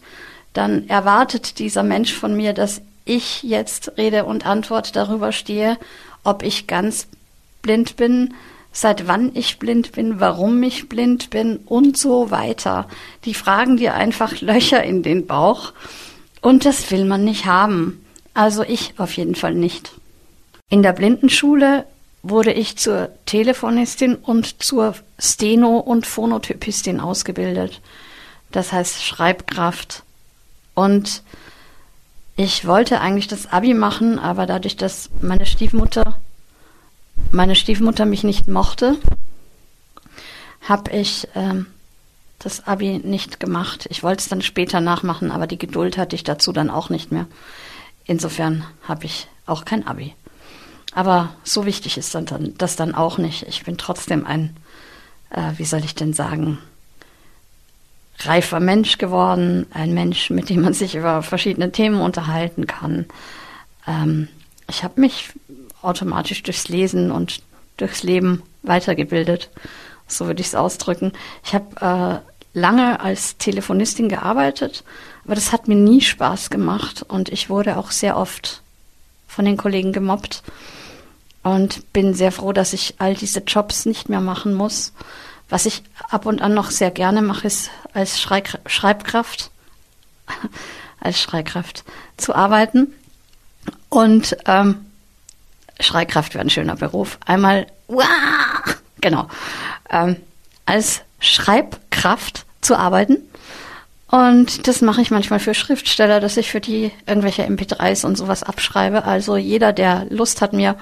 dann 0.54 0.88
erwartet 0.88 1.60
dieser 1.60 1.84
Mensch 1.84 2.14
von 2.14 2.36
mir, 2.36 2.54
dass 2.54 2.82
ich 3.06 3.44
jetzt 3.44 3.98
Rede 3.98 4.26
und 4.26 4.46
Antwort 4.46 4.96
darüber 4.96 5.32
stehe, 5.32 5.78
ob 6.24 6.44
ich 6.44 6.68
ganz 6.68 7.08
blind 7.62 7.96
bin, 7.96 8.34
seit 8.72 9.08
wann 9.08 9.32
ich 9.36 9.60
blind 9.60 9.92
bin, 9.92 10.20
warum 10.20 10.62
ich 10.64 10.90
blind 10.90 11.30
bin 11.30 11.58
und 11.58 11.98
so 11.98 12.32
weiter. 12.32 12.88
Die 13.26 13.34
fragen 13.34 13.78
dir 13.78 13.94
einfach 13.94 14.42
Löcher 14.42 14.84
in 14.84 15.04
den 15.04 15.28
Bauch 15.28 15.74
und 16.42 16.66
das 16.66 16.90
will 16.92 17.06
man 17.06 17.24
nicht 17.24 17.46
haben. 17.46 18.04
Also 18.34 18.64
ich 18.64 18.96
auf 18.98 19.16
jeden 19.16 19.36
Fall 19.36 19.54
nicht. 19.54 19.92
In 20.70 20.82
der 20.82 20.94
Blindenschule 20.94 21.86
wurde 22.24 22.52
ich 22.54 22.78
zur 22.78 23.10
Telefonistin 23.26 24.16
und 24.16 24.64
zur 24.64 24.96
Steno- 25.20 25.80
und 25.80 26.08
Phonotypistin 26.08 27.00
ausgebildet. 27.00 27.82
Das 28.52 28.72
heißt 28.72 29.04
Schreibkraft. 29.04 30.03
Und 30.74 31.24
ich 32.36 32.66
wollte 32.66 33.00
eigentlich 33.00 33.28
das 33.28 33.52
Abi 33.52 33.74
machen, 33.74 34.18
aber 34.20 34.46
dadurch, 34.46 34.76
dass 34.76 35.10
meine 35.22 35.46
Stiefmutter 35.46 36.16
meine 37.34 37.56
Stiefmutter 37.56 38.06
mich 38.06 38.24
nicht 38.24 38.48
mochte, 38.48 38.98
habe 40.62 40.92
ich 40.92 41.28
ähm, 41.36 41.66
das 42.40 42.68
Abi 42.68 43.00
nicht 43.00 43.40
gemacht. 43.40 43.88
Ich 43.90 44.04
wollte 44.04 44.22
es 44.22 44.30
dann 44.30 44.42
später 44.42 44.80
nachmachen, 44.80 45.32
aber 45.32 45.48
die 45.48 45.58
Geduld 45.58 45.98
hatte 45.98 46.16
ich 46.16 46.24
dazu 46.24 46.54
dann 46.54 46.70
auch 46.70 46.90
nicht 46.90 47.12
mehr. 47.12 47.28
Insofern 48.06 48.66
habe 48.88 49.06
ich 49.06 49.28
auch 49.46 49.66
kein 49.66 49.88
Abi. 49.88 50.14
Aber 50.94 51.30
so 51.44 51.66
wichtig 51.66 51.98
ist 51.98 52.14
dann, 52.14 52.54
das 52.58 52.76
dann 52.76 52.94
auch 52.94 53.18
nicht. 53.18 53.44
Ich 53.44 53.64
bin 53.64 53.78
trotzdem 53.78 54.26
ein, 54.26 54.56
äh, 55.32 55.54
wie 55.58 55.66
soll 55.66 55.84
ich 55.84 55.96
denn 55.96 56.14
sagen, 56.14 56.60
reifer 58.20 58.60
Mensch 58.60 58.98
geworden, 58.98 59.66
ein 59.74 59.94
Mensch, 59.94 60.30
mit 60.30 60.50
dem 60.50 60.62
man 60.62 60.74
sich 60.74 60.96
über 60.96 61.22
verschiedene 61.24 61.72
Themen 61.72 62.00
unterhalten 62.00 62.68
kann. 62.68 63.06
Ähm, 63.88 64.28
ich 64.70 64.84
habe 64.84 65.02
mich 65.02 65.30
automatisch 65.82 66.44
durchs 66.44 66.70
Lesen 66.70 67.12
und 67.12 67.42
durchs 67.78 68.04
Leben 68.04 68.44
weitergebildet. 68.62 69.50
So 70.08 70.28
würde 70.28 70.42
ich 70.42 70.48
es 70.48 70.56
ausdrücken. 70.56 71.12
Ich 71.44 71.54
habe 71.54 72.22
äh, 72.24 72.58
lange 72.58 73.00
als 73.00 73.38
Telefonistin 73.38 74.10
gearbeitet, 74.10 74.84
aber 75.26 75.36
das 75.36 75.52
hat 75.52 75.68
mir 75.68 75.76
nie 75.76 76.02
Spaß 76.02 76.50
gemacht 76.50 77.04
und 77.08 77.30
ich 77.30 77.50
wurde 77.50 77.78
auch 77.78 77.92
sehr 77.92 78.18
oft 78.18 78.62
von 79.28 79.46
den 79.46 79.58
Kollegen 79.58 79.92
gemobbt 79.92 80.44
und 81.42 81.92
bin 81.92 82.14
sehr 82.14 82.32
froh, 82.32 82.54
dass 82.54 82.74
ich 82.74 82.96
all 83.00 83.16
diese 83.16 83.40
Jobs 83.40 83.86
nicht 83.86 84.10
mehr 84.10 84.22
machen 84.22 84.54
muss. 84.54 84.94
Was 85.50 85.66
ich 85.66 85.84
ab 86.10 86.26
und 86.26 86.42
an 86.42 86.54
noch 86.54 86.72
sehr 86.72 86.92
gerne 86.92 87.22
mache, 87.22 87.48
ist 87.48 87.70
als 87.94 88.20
Schreik 88.20 88.60
Schreibkraft, 88.66 89.52
als 91.00 91.22
Schreibkraft 91.22 91.84
zu 92.18 92.34
arbeiten. 92.36 92.94
Und 93.90 94.36
ähm, 94.46 94.86
Schreikraft 95.80 96.34
wäre 96.34 96.44
ein 96.44 96.50
schöner 96.50 96.76
Beruf. 96.76 97.20
Einmal, 97.26 97.68
uah, 97.88 98.06
genau, 99.02 99.28
ähm, 99.90 100.18
als 100.66 101.02
Schreibkraft 101.20 102.46
zu 102.62 102.78
arbeiten. 102.78 103.18
Und 104.08 104.68
das 104.68 104.82
mache 104.82 105.02
ich 105.02 105.10
manchmal 105.10 105.40
für 105.40 105.54
Schriftsteller, 105.56 106.20
dass 106.20 106.38
ich 106.38 106.52
für 106.52 106.62
die 106.62 106.92
irgendwelche 107.08 107.44
MP3s 107.46 108.06
und 108.06 108.16
sowas 108.16 108.44
abschreibe. 108.44 109.06
Also 109.06 109.38
jeder, 109.38 109.74
der 109.74 110.06
Lust 110.10 110.42
hat, 110.42 110.54
mir 110.54 110.76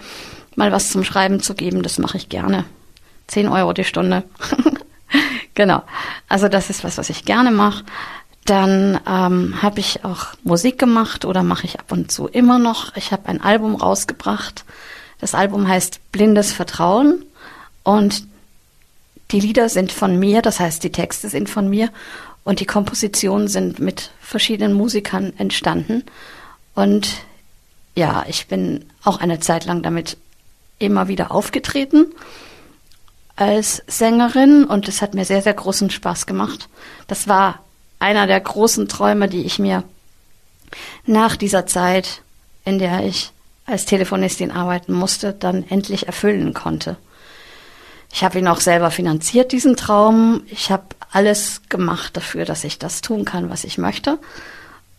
mal 0.56 0.72
was 0.72 0.92
zum 0.92 1.04
Schreiben 1.04 1.42
zu 1.42 1.54
geben, 1.54 1.82
das 1.82 1.98
mache 1.98 2.18
ich 2.18 2.28
gerne. 2.28 2.66
Zehn 3.32 3.48
Euro 3.48 3.72
die 3.72 3.86
Stunde. 3.86 4.24
genau. 5.54 5.84
Also 6.28 6.50
das 6.50 6.70
ist 6.70 6.84
was, 6.84 6.98
was 6.98 7.10
ich 7.10 7.24
gerne 7.24 7.50
mache. 7.50 7.86
Dann 8.44 9.00
ähm, 9.08 9.62
habe 9.62 9.80
ich 9.80 10.04
auch 10.04 10.34
Musik 10.44 10.78
gemacht 10.78 11.24
oder 11.24 11.42
mache 11.42 11.66
ich 11.66 11.80
ab 11.80 11.94
und 11.94 12.12
zu 12.12 12.28
immer 12.28 12.60
noch. 12.60 12.94
Ich 12.98 13.14
habe 13.14 13.30
ein 13.30 13.40
Album 13.40 13.76
rausgebracht. 13.76 14.66
Das 15.22 15.34
Album 15.34 15.66
heißt 15.66 16.12
Blindes 16.12 16.52
Vertrauen 16.52 17.24
und 17.84 18.26
die 19.32 19.40
Lieder 19.40 19.70
sind 19.70 19.94
von 19.94 20.20
mir, 20.20 20.42
das 20.42 20.60
heißt 20.60 20.84
die 20.84 20.92
Texte 20.92 21.30
sind 21.30 21.50
von 21.50 21.70
mir 21.70 21.90
und 22.44 22.60
die 22.60 22.66
Kompositionen 22.66 23.48
sind 23.48 23.80
mit 23.80 24.12
verschiedenen 24.20 24.74
Musikern 24.74 25.32
entstanden. 25.38 26.04
Und 26.76 27.08
ja, 27.96 28.26
ich 28.28 28.48
bin 28.48 28.84
auch 29.06 29.22
eine 29.22 29.40
Zeit 29.40 29.64
lang 29.64 29.84
damit 29.84 30.18
immer 30.80 31.08
wieder 31.08 31.32
aufgetreten 31.32 32.08
als 33.42 33.82
Sängerin 33.88 34.66
und 34.66 34.88
es 34.88 35.02
hat 35.02 35.16
mir 35.16 35.26
sehr, 35.26 35.42
sehr 35.42 35.56
großen 35.56 35.90
Spaß 35.90 36.28
gemacht. 36.28 36.70
Das 37.08 37.28
war 37.28 37.60
einer 37.98 38.28
der 38.28 38.40
großen 38.40 38.88
Träume, 38.88 39.28
die 39.28 39.42
ich 39.42 39.58
mir 39.58 39.84
nach 41.08 41.36
dieser 41.36 41.66
Zeit, 41.66 42.22
in 42.66 42.78
der 42.78 43.04
ich 43.04 43.32
als 43.66 43.86
Telefonistin 43.86 44.52
arbeiten 44.52 44.94
musste, 44.94 45.34
dann 45.34 45.68
endlich 45.68 46.06
erfüllen 46.06 46.54
konnte. 46.54 46.98
Ich 48.14 48.24
habe 48.24 48.38
ihn 48.38 48.48
auch 48.48 48.60
selber 48.60 48.92
finanziert, 48.92 49.54
diesen 49.54 49.76
Traum. 49.76 50.44
Ich 50.46 50.70
habe 50.70 50.84
alles 51.12 51.64
gemacht 51.68 52.16
dafür, 52.16 52.46
dass 52.46 52.64
ich 52.64 52.78
das 52.78 53.02
tun 53.02 53.26
kann, 53.26 53.50
was 53.50 53.64
ich 53.64 53.80
möchte. 53.80 54.20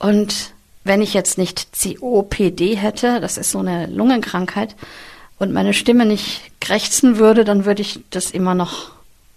Und 0.01 0.53
wenn 0.83 1.01
ich 1.01 1.15
jetzt 1.15 1.39
nicht 1.39 1.69
COPD 1.81 2.75
hätte, 2.75 3.21
das 3.21 3.37
ist 3.39 3.53
so 3.53 3.61
eine 3.61 3.87
Lungenkrankheit, 3.87 4.75
und 5.43 5.53
meine 5.53 5.75
Stimme 5.75 6.07
nicht 6.07 6.53
krächzen 6.61 7.19
würde, 7.19 7.45
dann 7.45 7.65
würde 7.65 7.83
ich 7.83 8.01
das 8.11 8.31
immer 8.31 8.55
noch 8.55 8.93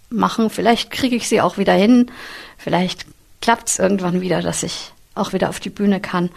machen. 0.08 0.50
Vielleicht 0.50 0.92
kriege 0.92 1.16
ich 1.16 1.28
sie 1.28 1.40
auch 1.40 1.58
wieder 1.58 1.72
hin. 1.72 2.12
Vielleicht 2.56 3.06
klappt 3.40 3.68
es 3.68 3.78
irgendwann 3.80 4.20
wieder, 4.20 4.40
dass 4.40 4.62
ich 4.62 4.92
auch 5.16 5.32
wieder 5.32 5.48
auf 5.48 5.58
die 5.58 5.70
Bühne 5.70 6.00
kann. 6.00 6.30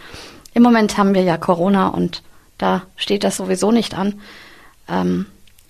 Im 0.54 0.64
Moment 0.64 0.98
haben 0.98 1.14
wir 1.14 1.22
ja 1.22 1.36
Corona 1.36 1.88
und 1.88 2.22
da 2.58 2.82
steht 2.96 3.22
das 3.22 3.36
sowieso 3.36 3.70
nicht 3.70 3.94
an. 3.94 4.20
Ähm, 4.88 5.26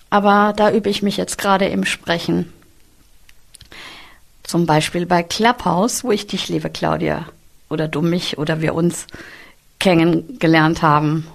aber 0.08 0.54
da 0.56 0.72
übe 0.72 0.88
ich 0.88 1.02
mich 1.02 1.18
jetzt 1.18 1.36
gerade 1.36 1.66
im 1.66 1.84
Sprechen. 1.84 2.50
Zum 4.42 4.64
Beispiel 4.64 5.04
bei 5.04 5.22
Clubhouse, 5.22 6.04
wo 6.04 6.10
ich 6.10 6.26
dich, 6.26 6.48
liebe 6.48 6.70
Claudia, 6.70 7.26
oder 7.68 7.86
du 7.86 8.00
mich 8.00 8.38
oder 8.38 8.62
wir 8.62 8.74
uns 8.74 9.06
kennengelernt 9.78 10.80
haben. 10.80 11.26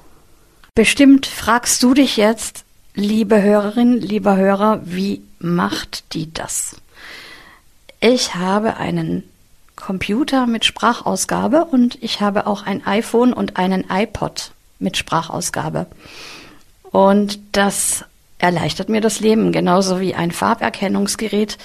Bestimmt 0.75 1.25
fragst 1.25 1.82
du 1.84 1.94
dich 1.94 2.17
jetzt, 2.17 2.65
liebe 2.96 3.41
Hörerin, 3.41 4.01
lieber 4.01 4.36
Hörer, 4.36 4.82
wie 4.84 5.22
macht 5.39 6.13
die 6.13 6.34
das? 6.34 6.75
Ich 8.01 8.36
habe 8.36 8.75
einen 8.75 9.24
Computer 9.77 10.48
mit 10.48 10.65
Sprachausgabe 10.65 11.63
und 11.63 11.98
ich 12.03 12.20
habe 12.20 12.46
auch 12.46 12.65
ein 12.65 12.86
iPhone 12.86 13.32
und 13.32 13.55
einen 13.55 13.86
iPod 13.89 14.51
mit 14.77 14.98
Sprachausgabe. 14.98 15.88
Und 16.91 17.39
das 17.53 18.03
erleichtert 18.38 18.89
mir 18.89 19.00
das 19.00 19.22
Leben, 19.22 19.53
genauso 19.53 20.01
wie 20.01 20.13
ein 20.13 20.32
Farberkennungsgerät, 20.32 21.58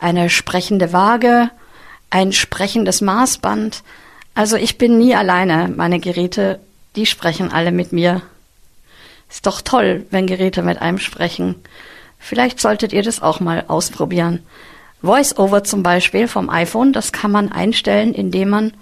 eine 0.00 0.28
sprechende 0.28 0.92
Waage, 0.92 1.50
ein 2.10 2.32
sprechendes 2.32 3.00
Maßband. 3.00 3.84
Also 4.34 4.56
ich 4.56 4.76
bin 4.76 4.98
nie 4.98 5.14
alleine. 5.14 5.68
Meine 5.68 6.00
Geräte, 6.00 6.58
die 6.96 7.06
sprechen 7.06 7.52
alle 7.52 7.70
mit 7.70 7.92
mir. 7.92 8.22
Ist 9.28 9.46
doch 9.46 9.60
toll, 9.60 10.06
wenn 10.10 10.26
Geräte 10.26 10.62
mit 10.62 10.80
einem 10.80 10.98
sprechen. 10.98 11.56
Vielleicht 12.18 12.60
solltet 12.60 12.92
ihr 12.92 13.02
das 13.02 13.22
auch 13.22 13.40
mal 13.40 13.64
ausprobieren. 13.68 14.40
VoiceOver 15.02 15.64
zum 15.64 15.82
Beispiel 15.82 16.26
vom 16.28 16.50
iPhone, 16.50 16.92
das 16.92 17.12
kann 17.12 17.30
man 17.30 17.52
einstellen, 17.52 18.14
indem 18.14 18.50
man 18.50 18.72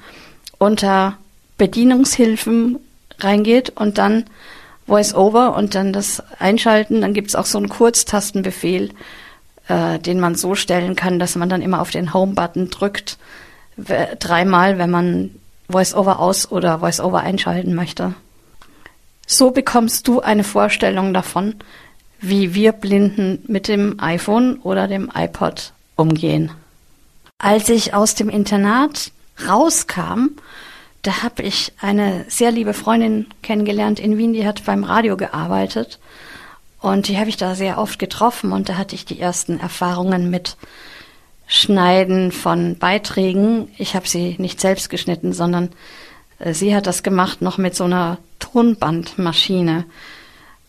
unter 0.58 1.18
Bedienungshilfen 1.58 2.78
reingeht 3.18 3.70
und 3.70 3.98
dann 3.98 4.24
VoiceOver 4.86 5.56
und 5.56 5.74
dann 5.74 5.92
das 5.92 6.22
einschalten. 6.38 7.00
Dann 7.00 7.14
gibt's 7.14 7.34
auch 7.34 7.46
so 7.46 7.58
einen 7.58 7.68
Kurztastenbefehl, 7.68 8.90
äh, 9.68 9.98
den 9.98 10.20
man 10.20 10.34
so 10.34 10.54
stellen 10.54 10.96
kann, 10.96 11.18
dass 11.18 11.36
man 11.36 11.48
dann 11.48 11.62
immer 11.62 11.80
auf 11.80 11.90
den 11.90 12.14
Home-Button 12.14 12.70
drückt, 12.70 13.18
dreimal, 13.76 14.78
wenn 14.78 14.90
man 14.90 15.30
VoiceOver 15.68 16.20
aus 16.20 16.50
oder 16.50 16.80
VoiceOver 16.80 17.20
einschalten 17.20 17.74
möchte. 17.74 18.14
So 19.26 19.50
bekommst 19.50 20.06
du 20.08 20.20
eine 20.20 20.44
Vorstellung 20.44 21.14
davon, 21.14 21.56
wie 22.20 22.54
wir 22.54 22.72
Blinden 22.72 23.42
mit 23.46 23.68
dem 23.68 24.00
iPhone 24.00 24.58
oder 24.60 24.88
dem 24.88 25.10
iPod 25.14 25.72
umgehen. 25.96 26.50
Als 27.38 27.68
ich 27.68 27.94
aus 27.94 28.14
dem 28.14 28.28
Internat 28.28 29.12
rauskam, 29.46 30.30
da 31.02 31.22
habe 31.22 31.42
ich 31.42 31.72
eine 31.80 32.24
sehr 32.28 32.50
liebe 32.50 32.72
Freundin 32.72 33.26
kennengelernt 33.42 34.00
in 34.00 34.16
Wien, 34.16 34.32
die 34.32 34.46
hat 34.46 34.64
beim 34.64 34.84
Radio 34.84 35.16
gearbeitet. 35.16 35.98
Und 36.80 37.08
die 37.08 37.18
habe 37.18 37.28
ich 37.28 37.36
da 37.36 37.54
sehr 37.54 37.78
oft 37.78 37.98
getroffen 37.98 38.52
und 38.52 38.68
da 38.68 38.76
hatte 38.76 38.94
ich 38.94 39.04
die 39.04 39.20
ersten 39.20 39.58
Erfahrungen 39.58 40.30
mit 40.30 40.56
Schneiden 41.46 42.32
von 42.32 42.78
Beiträgen. 42.78 43.70
Ich 43.76 43.94
habe 43.94 44.08
sie 44.08 44.36
nicht 44.38 44.60
selbst 44.60 44.88
geschnitten, 44.88 45.32
sondern 45.32 45.70
sie 46.52 46.74
hat 46.74 46.86
das 46.86 47.02
gemacht 47.02 47.40
noch 47.40 47.58
mit 47.58 47.74
so 47.74 47.84
einer 47.84 48.18
Tonbandmaschine. 48.38 49.84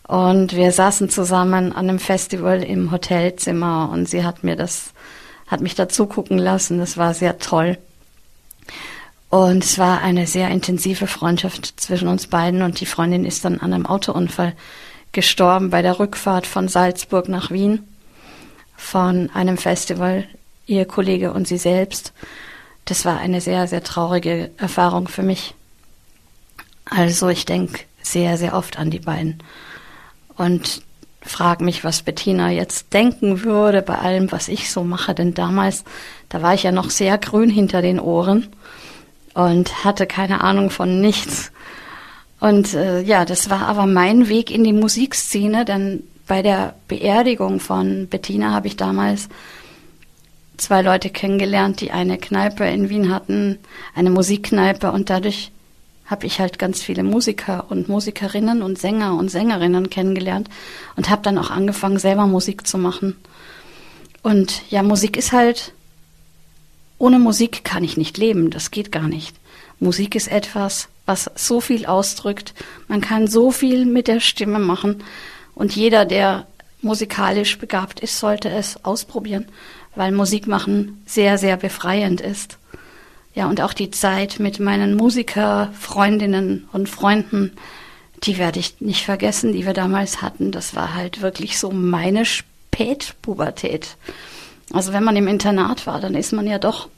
Und 0.06 0.54
wir 0.54 0.70
saßen 0.70 1.10
zusammen 1.10 1.72
an 1.72 1.88
einem 1.88 1.98
Festival 1.98 2.62
im 2.62 2.92
Hotelzimmer 2.92 3.90
und 3.92 4.08
sie 4.08 4.24
hat 4.24 4.44
mir 4.44 4.54
das, 4.54 4.92
hat 5.48 5.60
mich 5.60 5.74
dazu 5.74 6.06
gucken 6.06 6.38
lassen. 6.38 6.78
Das 6.78 6.96
war 6.96 7.12
sehr 7.12 7.38
toll. 7.38 7.76
Und 9.28 9.64
es 9.64 9.78
war 9.78 10.02
eine 10.02 10.26
sehr 10.28 10.48
intensive 10.50 11.08
Freundschaft 11.08 11.80
zwischen 11.80 12.06
uns 12.06 12.28
beiden 12.28 12.62
und 12.62 12.80
die 12.80 12.86
Freundin 12.86 13.24
ist 13.24 13.44
dann 13.44 13.58
an 13.60 13.72
einem 13.72 13.86
Autounfall 13.86 14.54
gestorben 15.10 15.70
bei 15.70 15.82
der 15.82 15.98
Rückfahrt 15.98 16.46
von 16.46 16.68
Salzburg 16.68 17.28
nach 17.28 17.50
Wien 17.50 17.82
von 18.76 19.30
einem 19.34 19.56
Festival, 19.56 20.28
ihr 20.66 20.84
Kollege 20.84 21.32
und 21.32 21.48
sie 21.48 21.58
selbst. 21.58 22.12
Das 22.84 23.04
war 23.04 23.18
eine 23.18 23.40
sehr, 23.40 23.66
sehr 23.66 23.82
traurige 23.82 24.52
Erfahrung 24.58 25.08
für 25.08 25.22
mich. 25.24 25.55
Also 26.86 27.28
ich 27.28 27.44
denke 27.44 27.80
sehr, 28.02 28.38
sehr 28.38 28.54
oft 28.54 28.78
an 28.78 28.90
die 28.90 29.00
beiden 29.00 29.42
und 30.36 30.82
frage 31.22 31.64
mich, 31.64 31.84
was 31.84 32.02
Bettina 32.02 32.50
jetzt 32.50 32.92
denken 32.92 33.42
würde 33.42 33.82
bei 33.82 33.98
allem, 33.98 34.30
was 34.30 34.48
ich 34.48 34.70
so 34.70 34.84
mache. 34.84 35.14
Denn 35.14 35.34
damals, 35.34 35.84
da 36.28 36.40
war 36.42 36.54
ich 36.54 36.62
ja 36.62 36.72
noch 36.72 36.90
sehr 36.90 37.18
grün 37.18 37.50
hinter 37.50 37.82
den 37.82 37.98
Ohren 37.98 38.46
und 39.34 39.84
hatte 39.84 40.06
keine 40.06 40.42
Ahnung 40.42 40.70
von 40.70 41.00
nichts. 41.00 41.50
Und 42.38 42.74
äh, 42.74 43.00
ja, 43.00 43.24
das 43.24 43.50
war 43.50 43.66
aber 43.66 43.86
mein 43.86 44.28
Weg 44.28 44.50
in 44.50 44.62
die 44.62 44.72
Musikszene, 44.72 45.64
denn 45.64 46.02
bei 46.26 46.42
der 46.42 46.74
Beerdigung 46.88 47.60
von 47.60 48.08
Bettina 48.08 48.52
habe 48.52 48.68
ich 48.68 48.76
damals 48.76 49.28
zwei 50.56 50.82
Leute 50.82 51.10
kennengelernt, 51.10 51.80
die 51.80 51.92
eine 51.92 52.18
Kneipe 52.18 52.64
in 52.64 52.88
Wien 52.88 53.12
hatten, 53.12 53.58
eine 53.94 54.10
Musikkneipe 54.10 54.90
und 54.90 55.10
dadurch 55.10 55.50
habe 56.06 56.26
ich 56.26 56.40
halt 56.40 56.58
ganz 56.58 56.82
viele 56.82 57.02
Musiker 57.02 57.66
und 57.68 57.88
Musikerinnen 57.88 58.62
und 58.62 58.78
Sänger 58.78 59.14
und 59.16 59.30
Sängerinnen 59.30 59.90
kennengelernt 59.90 60.48
und 60.96 61.10
habe 61.10 61.22
dann 61.22 61.38
auch 61.38 61.50
angefangen, 61.50 61.98
selber 61.98 62.26
Musik 62.26 62.66
zu 62.66 62.78
machen. 62.78 63.16
Und 64.22 64.62
ja, 64.70 64.82
Musik 64.82 65.16
ist 65.16 65.32
halt, 65.32 65.72
ohne 66.98 67.18
Musik 67.18 67.64
kann 67.64 67.84
ich 67.84 67.96
nicht 67.96 68.18
leben, 68.18 68.50
das 68.50 68.70
geht 68.70 68.92
gar 68.92 69.08
nicht. 69.08 69.36
Musik 69.78 70.14
ist 70.14 70.28
etwas, 70.28 70.88
was 71.04 71.30
so 71.34 71.60
viel 71.60 71.86
ausdrückt, 71.86 72.54
man 72.88 73.00
kann 73.00 73.28
so 73.28 73.50
viel 73.50 73.84
mit 73.84 74.08
der 74.08 74.20
Stimme 74.20 74.58
machen 74.58 75.02
und 75.54 75.74
jeder, 75.76 76.04
der 76.04 76.46
musikalisch 76.82 77.58
begabt 77.58 78.00
ist, 78.00 78.18
sollte 78.18 78.48
es 78.48 78.84
ausprobieren, 78.84 79.46
weil 79.94 80.12
Musik 80.12 80.46
machen 80.46 81.02
sehr, 81.06 81.38
sehr 81.38 81.56
befreiend 81.56 82.20
ist. 82.20 82.58
Ja, 83.36 83.48
und 83.48 83.60
auch 83.60 83.74
die 83.74 83.90
Zeit 83.90 84.40
mit 84.40 84.60
meinen 84.60 84.96
Musikerfreundinnen 84.96 86.70
und 86.72 86.88
Freunden, 86.88 87.52
die 88.22 88.38
werde 88.38 88.58
ich 88.58 88.80
nicht 88.80 89.04
vergessen, 89.04 89.52
die 89.52 89.66
wir 89.66 89.74
damals 89.74 90.22
hatten. 90.22 90.52
Das 90.52 90.74
war 90.74 90.94
halt 90.94 91.20
wirklich 91.20 91.58
so 91.58 91.70
meine 91.70 92.24
Spätpubertät. 92.24 93.98
Also 94.72 94.94
wenn 94.94 95.04
man 95.04 95.16
im 95.16 95.28
Internat 95.28 95.86
war, 95.86 96.00
dann 96.00 96.14
ist 96.14 96.32
man 96.32 96.46
ja 96.46 96.58
doch 96.58 96.88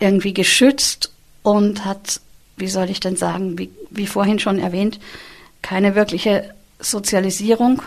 irgendwie 0.00 0.34
geschützt 0.34 1.12
und 1.44 1.84
hat, 1.84 2.20
wie 2.56 2.66
soll 2.66 2.90
ich 2.90 2.98
denn 2.98 3.14
sagen, 3.14 3.56
wie, 3.56 3.70
wie 3.90 4.08
vorhin 4.08 4.40
schon 4.40 4.58
erwähnt, 4.58 4.98
keine 5.62 5.94
wirkliche 5.94 6.52
Sozialisierung. 6.80 7.80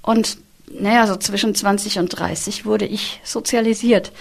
Und 0.00 0.38
naja, 0.70 1.08
so 1.08 1.16
zwischen 1.16 1.56
20 1.56 1.98
und 1.98 2.08
30 2.10 2.64
wurde 2.64 2.86
ich 2.86 3.20
sozialisiert. 3.24 4.12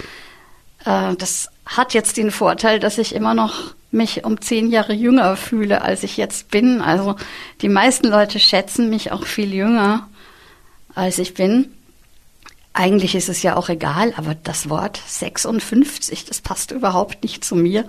Äh, 0.86 1.16
das 1.16 1.50
hat 1.70 1.94
jetzt 1.94 2.18
den 2.18 2.32
Vorteil, 2.32 2.80
dass 2.80 2.98
ich 2.98 3.16
immer 3.16 3.34
noch 3.34 3.74
mich 3.92 4.24
um 4.24 4.42
zehn 4.42 4.70
Jahre 4.72 4.94
jünger 4.94 5.36
fühle, 5.36 5.82
als 5.82 6.04
ich 6.04 6.18
jetzt 6.18 6.52
bin. 6.52 6.82
Also 6.82 7.16
die 7.62 7.70
meisten 7.70 8.08
Leute 8.08 8.40
schätzen 8.40 8.90
mich 8.90 9.12
auch 9.12 9.26
viel 9.26 9.54
jünger, 9.54 10.08
als 10.96 11.20
ich 11.20 11.34
bin. 11.34 11.72
Eigentlich 12.74 13.16
ist 13.16 13.30
es 13.30 13.42
ja 13.42 13.56
auch 13.56 13.70
egal, 13.70 14.14
aber 14.16 14.36
das 14.36 14.70
Wort 14.70 15.00
56, 15.08 16.26
das 16.26 16.42
passt 16.42 16.72
überhaupt 16.72 17.24
nicht 17.24 17.44
zu 17.44 17.56
mir, 17.56 17.86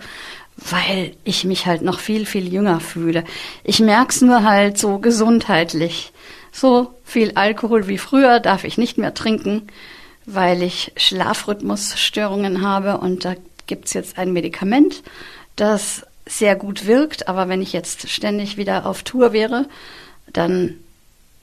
weil 0.57 1.15
ich 1.25 1.45
mich 1.45 1.67
halt 1.67 1.83
noch 1.83 2.01
viel, 2.01 2.27
viel 2.27 2.53
jünger 2.53 2.81
fühle. 2.81 3.25
Ich 3.63 3.81
merk's 3.81 4.21
nur 4.21 4.43
halt 4.43 4.79
so 4.79 4.99
gesundheitlich. 4.99 6.13
So 6.53 6.95
viel 7.05 7.33
Alkohol 7.35 7.89
wie 7.89 7.99
früher 7.99 8.41
darf 8.41 8.65
ich 8.65 8.79
nicht 8.79 8.99
mehr 8.99 9.15
trinken, 9.15 9.69
weil 10.27 10.63
ich 10.63 10.93
Schlafrhythmusstörungen 10.97 12.63
habe 12.63 12.99
und 12.99 13.25
da 13.25 13.35
gibt's 13.71 13.95
jetzt 13.95 14.19
ein 14.19 14.33
Medikament, 14.33 15.03
das 15.55 16.05
sehr 16.27 16.57
gut 16.57 16.87
wirkt, 16.87 17.29
aber 17.29 17.49
wenn 17.49 17.63
ich 17.63 17.73
jetzt 17.73 18.11
ständig 18.11 18.57
wieder 18.57 18.85
auf 18.85 19.05
Tour 19.05 19.33
wäre, 19.33 19.67
dann 20.33 20.75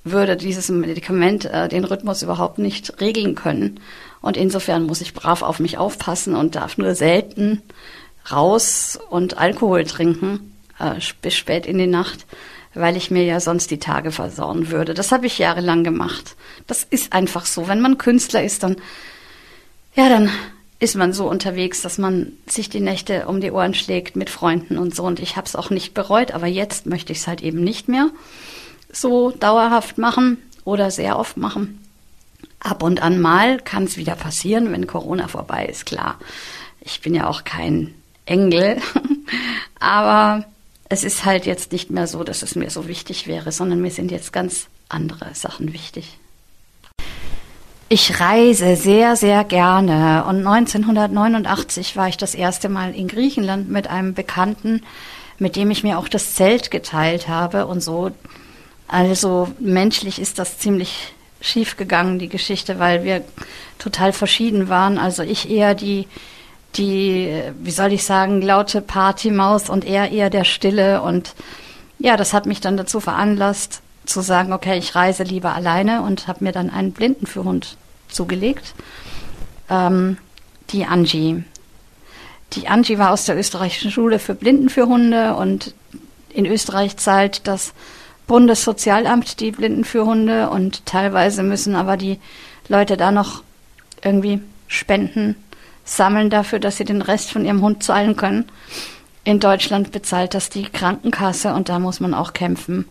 würde 0.04 0.36
dieses 0.36 0.70
Medikament 0.70 1.46
äh, 1.46 1.70
den 1.70 1.86
Rhythmus 1.86 2.22
überhaupt 2.22 2.60
nicht 2.60 3.00
regeln 3.02 3.34
können. 3.34 3.80
Und 4.22 4.36
insofern 4.36 4.84
muss 4.84 5.02
ich 5.02 5.13
brav 5.13 5.42
auf 5.42 5.60
mich 5.60 5.78
aufpassen 5.78 6.36
und 6.36 6.56
darf 6.56 6.78
nur 6.78 6.96
selten 6.96 7.62
raus 8.30 9.00
und 9.10 9.38
Alkohol 9.38 9.86
trinken 9.86 10.54
äh, 10.80 11.00
bis 11.22 11.36
spät 11.36 11.66
in 11.66 11.78
die 11.78 11.88
Nacht, 11.88 12.26
weil 12.74 12.98
ich 12.98 13.10
mir 13.10 13.24
ja 13.24 13.40
sonst 13.40 13.72
die 13.72 13.80
Tage 13.80 14.12
versauen 14.12 14.70
würde. 14.70 14.94
Das 14.94 15.13
habe 15.13 15.28
ich 15.28 15.38
jahrelang 15.38 15.86
gemacht. 15.86 16.36
Das 16.68 16.84
ist 16.84 17.13
einfach 17.13 17.46
so. 17.46 17.70
Wenn 17.70 17.80
man 17.80 17.98
Künstler 17.98 18.44
ist, 18.44 18.63
dann 18.63 18.76
ja, 19.96 20.10
dann 20.10 20.30
ist 20.80 20.96
man 20.96 21.12
so 21.12 21.28
unterwegs, 21.30 21.82
dass 21.82 21.98
man 21.98 22.34
sich 22.48 22.70
die 22.70 22.80
Nächte 22.80 23.28
um 23.28 23.42
die 23.42 23.52
Ohren 23.52 23.74
schlägt 23.74 24.16
mit 24.16 24.30
Freunden 24.30 24.78
und 24.78 24.96
so. 24.96 25.04
Und 25.04 25.20
ich 25.20 25.36
habe 25.36 25.48
es 25.48 25.56
auch 25.56 25.70
nicht 25.70 25.94
bereut, 25.94 26.32
aber 26.32 26.48
jetzt 26.48 26.86
möchte 26.86 27.12
ich 27.12 27.20
es 27.20 27.28
halt 27.28 27.42
eben 27.42 27.63
nicht 27.63 27.88
mehr 27.88 28.10
so 28.92 29.32
dauerhaft 29.32 29.98
machen 29.98 30.38
oder 30.66 30.92
sehr 30.92 31.18
oft 31.18 31.38
machen. 31.38 31.84
Ab 32.60 32.84
und 32.84 33.02
an 33.02 33.20
mal 33.20 33.60
kann 33.60 33.86
es 33.86 33.98
wieder 33.98 34.16
passieren, 34.16 34.72
wenn 34.72 34.88
Corona 34.88 35.28
vorbei 35.28 35.66
ist, 35.66 35.86
klar. 35.86 36.20
Ich 36.82 37.02
bin 37.02 37.16
ja 37.16 37.28
auch 37.28 37.44
kein 37.44 37.94
Engel, 38.26 38.78
aber 39.80 40.46
es 40.90 41.04
ist 41.04 41.26
halt 41.26 41.46
jetzt 41.46 41.72
nicht 41.72 41.90
mehr 41.90 42.08
so, 42.08 42.24
dass 42.24 42.44
es 42.44 42.56
mir 42.56 42.70
so 42.70 42.88
wichtig 42.88 43.28
wäre, 43.28 43.52
sondern 43.52 43.82
mir 43.82 43.92
sind 43.92 44.12
jetzt 44.12 44.32
ganz 44.32 44.68
andere 44.90 45.34
Sachen 45.34 45.74
wichtig. 45.74 46.18
Ich 47.89 48.19
reise 48.19 48.76
sehr, 48.76 49.15
sehr 49.15 49.45
gerne 49.45 50.26
und 50.28 50.45
1989 50.45 51.95
war 51.95 52.10
ich 52.10 52.17
das 52.17 52.36
erste 52.36 52.67
Mal 52.67 52.93
in 52.93 53.08
Griechenland 53.08 53.69
mit 53.69 53.88
einem 53.88 54.13
Bekannten, 54.13 54.84
mit 55.39 55.56
dem 55.56 55.71
ich 55.71 55.84
mir 55.84 55.97
auch 55.97 56.10
das 56.10 56.36
Zelt 56.36 56.69
geteilt 56.69 57.30
habe 57.30 57.65
und 57.65 57.82
so 57.82 58.12
also 58.88 59.50
menschlich 59.60 60.19
ist 60.19 60.39
das 60.39 60.58
ziemlich 60.58 61.13
schief 61.41 61.78
gegangen, 61.78 62.19
die 62.19 62.30
Geschichte, 62.30 62.80
weil 62.80 63.04
wir 63.04 63.23
total 63.78 64.13
verschieden 64.13 64.69
waren. 64.69 64.97
Also 64.97 65.23
ich 65.23 65.50
eher 65.50 65.76
die, 65.76 66.08
die, 66.76 67.41
wie 67.60 67.71
soll 67.71 67.93
ich 67.93 68.06
sagen, 68.06 68.41
laute 68.41 68.82
Partymaus 68.82 69.69
und 69.69 69.86
er 69.86 70.12
eher 70.12 70.30
der 70.30 70.45
Stille. 70.45 71.02
Und 71.02 71.36
ja, 72.00 72.17
das 72.17 72.34
hat 72.34 72.45
mich 72.45 72.62
dann 72.62 72.78
dazu 72.78 73.00
veranlasst, 73.00 73.82
zu 74.08 74.22
sagen, 74.22 74.54
okay, 74.54 74.78
ich 74.78 74.96
reise 74.96 75.24
lieber 75.24 75.54
alleine 75.54 76.02
und 76.02 76.28
habe 76.28 76.43
mir 76.43 76.52
dann 76.52 76.70
einen 76.70 76.91
Blindenführhund 76.91 77.78
zugelegt. 78.08 78.74
Ähm, 79.70 80.17
die 80.72 80.86
Angie. 80.86 81.43
Die 82.54 82.67
Angie 82.67 82.98
war 82.98 83.12
aus 83.12 83.26
der 83.26 83.38
österreichischen 83.38 83.91
Schule 83.91 84.20
für 84.20 84.34
Blindenführhunde 84.34 85.36
und 85.36 85.74
in 86.30 86.46
Österreich 86.46 86.98
zahlt 86.98 87.48
das 87.48 87.74
Bundessozialamt 88.28 89.39
die 89.39 89.52
Blindenführhunde 89.52 90.50
und 90.50 90.86
teilweise 90.86 91.43
müssen 91.43 91.76
aber 91.76 91.98
die 91.98 92.20
Leute 92.67 92.98
da 92.98 93.12
noch 93.12 93.43
irgendwie 94.04 94.41
Spenden 94.67 95.36
sammeln 95.86 96.30
dafür, 96.30 96.60
dass 96.60 96.78
sie 96.78 96.84
den 96.84 97.02
Rest 97.02 97.32
von 97.32 97.46
ihrem 97.46 97.62
Hund 97.62 97.84
zahlen 97.84 98.15
können. 98.15 98.46
In 99.24 99.39
Deutschland 99.39 99.91
bezahlt 99.91 100.34
das 100.34 100.50
die 100.50 100.63
Krankenkasse 100.63 101.54
und 101.54 101.70
da 101.70 101.80
muss 101.80 102.00
man 102.00 102.13
auch 102.13 102.34
kämpfen, 102.34 102.86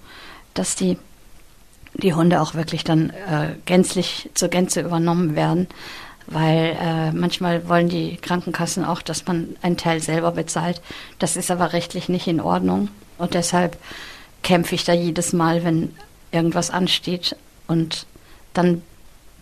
dass 0.54 0.76
die 0.76 0.98
die 2.02 2.14
Hunde 2.14 2.40
auch 2.40 2.54
wirklich 2.54 2.84
dann 2.84 3.10
äh, 3.10 3.54
gänzlich 3.64 4.30
zur 4.34 4.48
Gänze 4.48 4.80
übernommen 4.80 5.34
werden, 5.34 5.66
weil 6.26 6.76
äh, 6.80 7.12
manchmal 7.12 7.68
wollen 7.68 7.88
die 7.88 8.16
Krankenkassen 8.16 8.84
auch, 8.84 9.02
dass 9.02 9.26
man 9.26 9.56
einen 9.62 9.76
Teil 9.76 10.00
selber 10.00 10.32
bezahlt. 10.32 10.82
Das 11.18 11.36
ist 11.36 11.50
aber 11.50 11.72
rechtlich 11.72 12.08
nicht 12.08 12.26
in 12.26 12.40
Ordnung 12.40 12.88
und 13.18 13.34
deshalb 13.34 13.76
kämpfe 14.42 14.74
ich 14.74 14.84
da 14.84 14.92
jedes 14.92 15.32
Mal, 15.32 15.64
wenn 15.64 15.94
irgendwas 16.32 16.70
ansteht 16.70 17.36
und 17.66 18.06
dann 18.52 18.82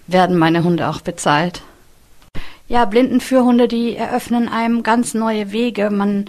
werden 0.07 0.37
meine 0.37 0.65
Hunde 0.65 0.89
auch 0.89 1.01
bezahlt. 1.01 1.63
Ja, 2.69 2.85
Blindenführhunde, 2.87 3.69
die 3.69 3.97
eröffnen 3.97 4.49
einem 4.49 4.83
ganz 4.83 5.13
neue 5.15 5.53
Wege. 5.53 5.91
Man 5.91 6.27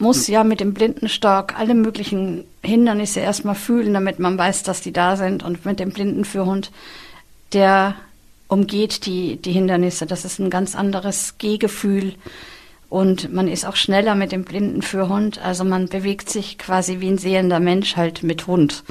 muss 0.00 0.26
ja 0.28 0.44
mit 0.44 0.60
dem 0.60 0.72
Blindenstock 0.72 1.58
alle 1.58 1.74
möglichen 1.74 2.44
Hindernisse 2.62 3.20
erstmal 3.20 3.54
fühlen, 3.54 3.92
damit 3.92 4.18
man 4.18 4.38
weiß, 4.38 4.62
dass 4.62 4.80
die 4.80 4.92
da 4.92 5.16
sind. 5.16 5.42
Und 5.42 5.64
mit 5.66 5.78
dem 5.78 5.90
Blindenführhund, 5.90 6.70
der 7.52 7.94
umgeht 8.48 9.06
die, 9.06 9.36
die 9.36 9.52
Hindernisse. 9.52 10.06
Das 10.06 10.24
ist 10.24 10.38
ein 10.38 10.50
ganz 10.50 10.74
anderes 10.74 11.36
Gehgefühl. 11.38 12.14
Und 12.88 13.32
man 13.32 13.46
ist 13.46 13.66
auch 13.66 13.76
schneller 13.76 14.14
mit 14.14 14.32
dem 14.32 14.44
Blindenführhund. 14.44 15.38
Also 15.38 15.64
man 15.64 15.88
bewegt 15.88 16.30
sich 16.30 16.56
quasi 16.56 17.00
wie 17.00 17.08
ein 17.08 17.18
sehender 17.18 17.60
Mensch 17.60 17.96
halt 17.96 18.22
mit 18.22 18.46
Hund. 18.46 18.84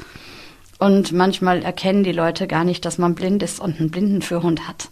Und 0.78 1.12
manchmal 1.12 1.62
erkennen 1.62 2.04
die 2.04 2.12
Leute 2.12 2.46
gar 2.46 2.64
nicht, 2.64 2.84
dass 2.84 2.98
man 2.98 3.16
blind 3.16 3.42
ist 3.42 3.60
und 3.60 3.78
einen 3.78 3.90
Blindenführhund 3.90 4.66
hat, 4.66 4.88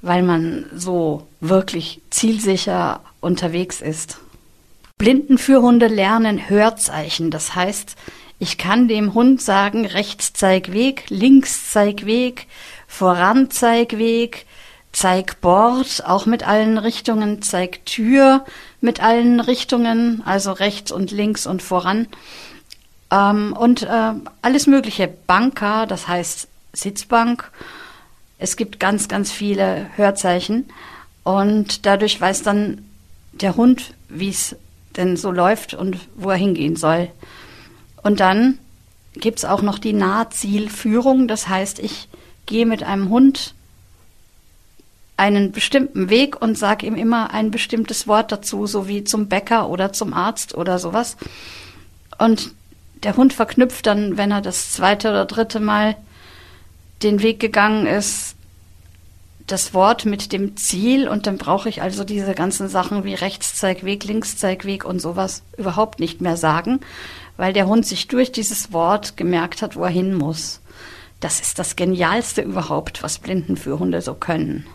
weil 0.00 0.22
man 0.22 0.64
so 0.74 1.28
wirklich 1.40 2.00
zielsicher 2.10 3.00
unterwegs 3.20 3.80
ist. 3.80 4.18
Blindenführhunde 5.02 5.88
lernen 5.88 6.48
Hörzeichen. 6.48 7.32
Das 7.32 7.56
heißt, 7.56 7.96
ich 8.38 8.56
kann 8.56 8.86
dem 8.86 9.14
Hund 9.14 9.42
sagen, 9.42 9.84
rechts 9.84 10.32
zeig 10.32 10.72
Weg, 10.72 11.06
links 11.08 11.72
zeig 11.72 12.06
Weg, 12.06 12.46
voran 12.86 13.50
zeig 13.50 13.98
Weg, 13.98 14.46
zeig 14.92 15.40
Bord, 15.40 16.04
auch 16.06 16.26
mit 16.26 16.46
allen 16.46 16.78
Richtungen, 16.78 17.42
zeig 17.42 17.84
Tür 17.84 18.44
mit 18.80 19.02
allen 19.02 19.40
Richtungen, 19.40 20.22
also 20.24 20.52
rechts 20.52 20.92
und 20.92 21.10
links 21.10 21.48
und 21.48 21.62
voran. 21.62 22.06
Ähm, 23.10 23.56
und 23.58 23.82
äh, 23.82 24.12
alles 24.40 24.68
mögliche. 24.68 25.08
Banker, 25.08 25.88
das 25.88 26.06
heißt 26.06 26.46
Sitzbank. 26.74 27.50
Es 28.38 28.54
gibt 28.54 28.78
ganz, 28.78 29.08
ganz 29.08 29.32
viele 29.32 29.88
Hörzeichen. 29.96 30.70
Und 31.24 31.86
dadurch 31.86 32.20
weiß 32.20 32.44
dann 32.44 32.86
der 33.32 33.56
Hund, 33.56 33.94
wie 34.08 34.28
es 34.28 34.54
denn 34.96 35.16
so 35.16 35.30
läuft 35.30 35.74
und 35.74 35.98
wo 36.16 36.30
er 36.30 36.36
hingehen 36.36 36.76
soll. 36.76 37.10
Und 38.02 38.20
dann 38.20 38.58
gibt's 39.14 39.44
auch 39.44 39.62
noch 39.62 39.78
die 39.78 39.92
Nahzielführung. 39.92 41.28
Das 41.28 41.48
heißt, 41.48 41.78
ich 41.78 42.08
gehe 42.46 42.66
mit 42.66 42.82
einem 42.82 43.08
Hund 43.08 43.54
einen 45.16 45.52
bestimmten 45.52 46.10
Weg 46.10 46.40
und 46.40 46.58
sage 46.58 46.86
ihm 46.86 46.96
immer 46.96 47.32
ein 47.32 47.50
bestimmtes 47.50 48.08
Wort 48.08 48.32
dazu, 48.32 48.66
so 48.66 48.88
wie 48.88 49.04
zum 49.04 49.28
Bäcker 49.28 49.68
oder 49.68 49.92
zum 49.92 50.14
Arzt 50.14 50.54
oder 50.54 50.78
sowas. 50.78 51.16
Und 52.18 52.52
der 53.02 53.16
Hund 53.16 53.32
verknüpft 53.32 53.86
dann, 53.86 54.16
wenn 54.16 54.30
er 54.30 54.40
das 54.40 54.72
zweite 54.72 55.10
oder 55.10 55.26
dritte 55.26 55.60
Mal 55.60 55.96
den 57.02 57.22
Weg 57.22 57.40
gegangen 57.40 57.86
ist, 57.86 58.36
das 59.46 59.74
Wort 59.74 60.04
mit 60.04 60.32
dem 60.32 60.56
Ziel 60.56 61.08
und 61.08 61.26
dann 61.26 61.38
brauche 61.38 61.68
ich 61.68 61.82
also 61.82 62.04
diese 62.04 62.34
ganzen 62.34 62.68
Sachen 62.68 63.04
wie 63.04 63.14
Rechtszeigweg, 63.14 64.04
Linkszeigweg 64.04 64.84
und 64.84 65.00
sowas 65.00 65.42
überhaupt 65.56 66.00
nicht 66.00 66.20
mehr 66.20 66.36
sagen, 66.36 66.80
weil 67.36 67.52
der 67.52 67.66
Hund 67.66 67.86
sich 67.86 68.08
durch 68.08 68.32
dieses 68.32 68.72
Wort 68.72 69.16
gemerkt 69.16 69.62
hat, 69.62 69.76
wo 69.76 69.84
er 69.84 69.90
hin 69.90 70.14
muss. 70.14 70.60
Das 71.20 71.40
ist 71.40 71.58
das 71.58 71.76
Genialste 71.76 72.42
überhaupt, 72.42 73.02
was 73.02 73.18
Blindenführhunde 73.18 74.00
so 74.02 74.14
können. 74.14 74.66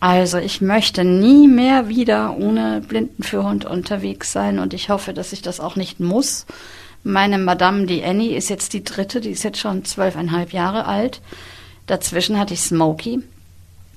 Also 0.00 0.38
ich 0.38 0.62
möchte 0.62 1.04
nie 1.04 1.46
mehr 1.46 1.88
wieder 1.88 2.36
ohne 2.38 2.80
Blindenführhund 2.80 3.66
unterwegs 3.66 4.32
sein 4.32 4.58
und 4.58 4.72
ich 4.72 4.88
hoffe, 4.88 5.12
dass 5.12 5.32
ich 5.32 5.42
das 5.42 5.60
auch 5.60 5.76
nicht 5.76 6.00
muss. 6.00 6.46
Meine 7.02 7.38
Madame, 7.38 7.86
die 7.86 8.02
Annie, 8.02 8.36
ist 8.36 8.48
jetzt 8.48 8.72
die 8.72 8.82
dritte, 8.82 9.20
die 9.20 9.30
ist 9.30 9.42
jetzt 9.42 9.58
schon 9.58 9.84
zwölfeinhalb 9.84 10.52
Jahre 10.52 10.86
alt. 10.86 11.20
Dazwischen 11.90 12.38
hatte 12.38 12.54
ich 12.54 12.60
Smokey. 12.60 13.18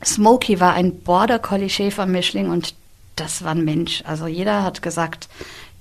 Smokey 0.03 0.60
war 0.60 0.73
ein 0.73 1.01
Border 1.01 1.38
Collie 1.38 1.69
Schäfer 1.69 2.08
Mischling 2.08 2.49
und 2.49 2.73
das 3.15 3.43
war 3.43 3.51
ein 3.51 3.63
Mensch. 3.63 4.01
Also 4.08 4.25
jeder 4.25 4.63
hat 4.63 4.82
gesagt, 4.82 5.29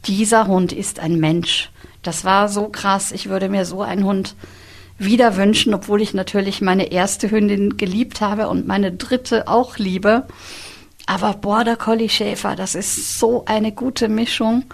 dieser 0.05 0.46
Hund 0.46 0.75
ist 0.75 1.01
ein 1.01 1.18
Mensch. 1.18 1.70
Das 2.03 2.22
war 2.27 2.51
so 2.51 2.68
krass. 2.68 3.12
Ich 3.12 3.31
würde 3.31 3.48
mir 3.48 3.64
so 3.64 3.81
einen 3.81 4.05
Hund 4.05 4.35
wieder 4.98 5.38
wünschen, 5.38 5.72
obwohl 5.72 6.03
ich 6.03 6.12
natürlich 6.12 6.61
meine 6.61 6.92
erste 6.92 7.31
Hündin 7.31 7.79
geliebt 7.79 8.20
habe 8.20 8.48
und 8.48 8.66
meine 8.66 8.92
dritte 8.92 9.48
auch 9.48 9.79
liebe. 9.79 10.27
Aber 11.07 11.33
Border 11.33 11.77
Collie 11.77 12.11
Schäfer, 12.11 12.57
das 12.57 12.75
ist 12.75 13.18
so 13.18 13.46
eine 13.46 13.72
gute 13.72 14.11
Mischung. 14.11 14.64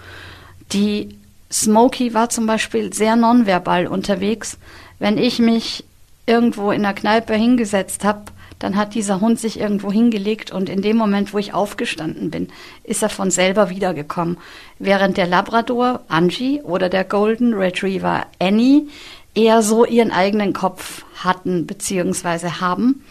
Die 0.73 1.17
Smokey 1.49 2.13
war 2.13 2.29
zum 2.29 2.47
Beispiel 2.47 2.91
sehr 2.91 3.15
nonverbal 3.15 3.87
unterwegs. 3.87 4.57
Wenn 4.99 5.17
ich 5.17 5.39
mich 5.39 5.85
irgendwo 6.29 6.71
in 6.71 6.83
der 6.83 6.93
Kneipe 6.93 7.33
hingesetzt 7.33 8.05
habe, 8.05 8.25
dann 8.59 8.75
hat 8.75 8.93
dieser 8.93 9.21
Hund 9.21 9.39
sich 9.39 9.59
irgendwo 9.59 9.91
hingelegt 9.91 10.51
und 10.51 10.69
in 10.69 10.81
dem 10.81 10.97
Moment, 10.97 11.33
wo 11.33 11.37
ich 11.37 11.53
aufgestanden 11.53 12.29
bin, 12.29 12.49
ist 12.83 13.01
er 13.01 13.09
von 13.09 13.31
selber 13.31 13.69
wiedergekommen. 13.69 14.37
Während 14.79 15.17
der 15.17 15.27
Labrador 15.27 16.01
Angie 16.09 16.61
oder 16.61 16.89
der 16.89 17.05
Golden 17.05 17.53
Retriever 17.53 18.25
Annie 18.37 18.87
eher 19.33 19.61
so 19.61 19.85
ihren 19.85 20.11
eigenen 20.11 20.53
Kopf 20.53 21.05
hatten 21.23 21.65
bzw. 21.65 22.49
haben. 22.59 23.03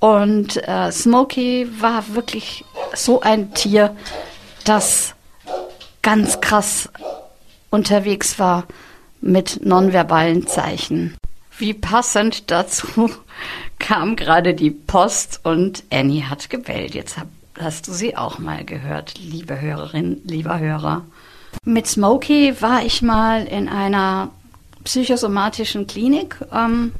Und 0.00 0.56
äh, 0.68 0.90
Smokey 0.90 1.68
war 1.80 2.14
wirklich 2.14 2.64
so 2.94 3.20
ein 3.20 3.54
Tier, 3.54 3.96
das 4.64 5.14
ganz 6.02 6.40
krass 6.40 6.88
unterwegs 7.70 8.38
war 8.38 8.64
mit 9.20 9.64
nonverbalen 9.64 10.46
Zeichen. 10.46 11.16
Wie 11.58 11.74
passend 11.74 12.50
dazu 12.50 13.10
kam 13.78 14.16
gerade 14.16 14.54
die 14.54 14.70
Post 14.70 15.40
und 15.42 15.84
Annie 15.90 16.28
hat 16.28 16.50
gebellt. 16.50 16.94
Jetzt 16.94 17.16
hast 17.58 17.88
du 17.88 17.92
sie 17.92 18.16
auch 18.16 18.38
mal 18.38 18.64
gehört, 18.64 19.14
liebe 19.18 19.60
Hörerin, 19.60 20.20
lieber 20.24 20.58
Hörer. 20.58 21.04
Mit 21.64 21.86
Smokey 21.86 22.60
war 22.60 22.84
ich 22.84 23.02
mal 23.02 23.46
in 23.46 23.68
einer 23.68 24.30
psychosomatischen 24.84 25.86
Klinik, 25.86 26.36
ähm, 26.52 26.92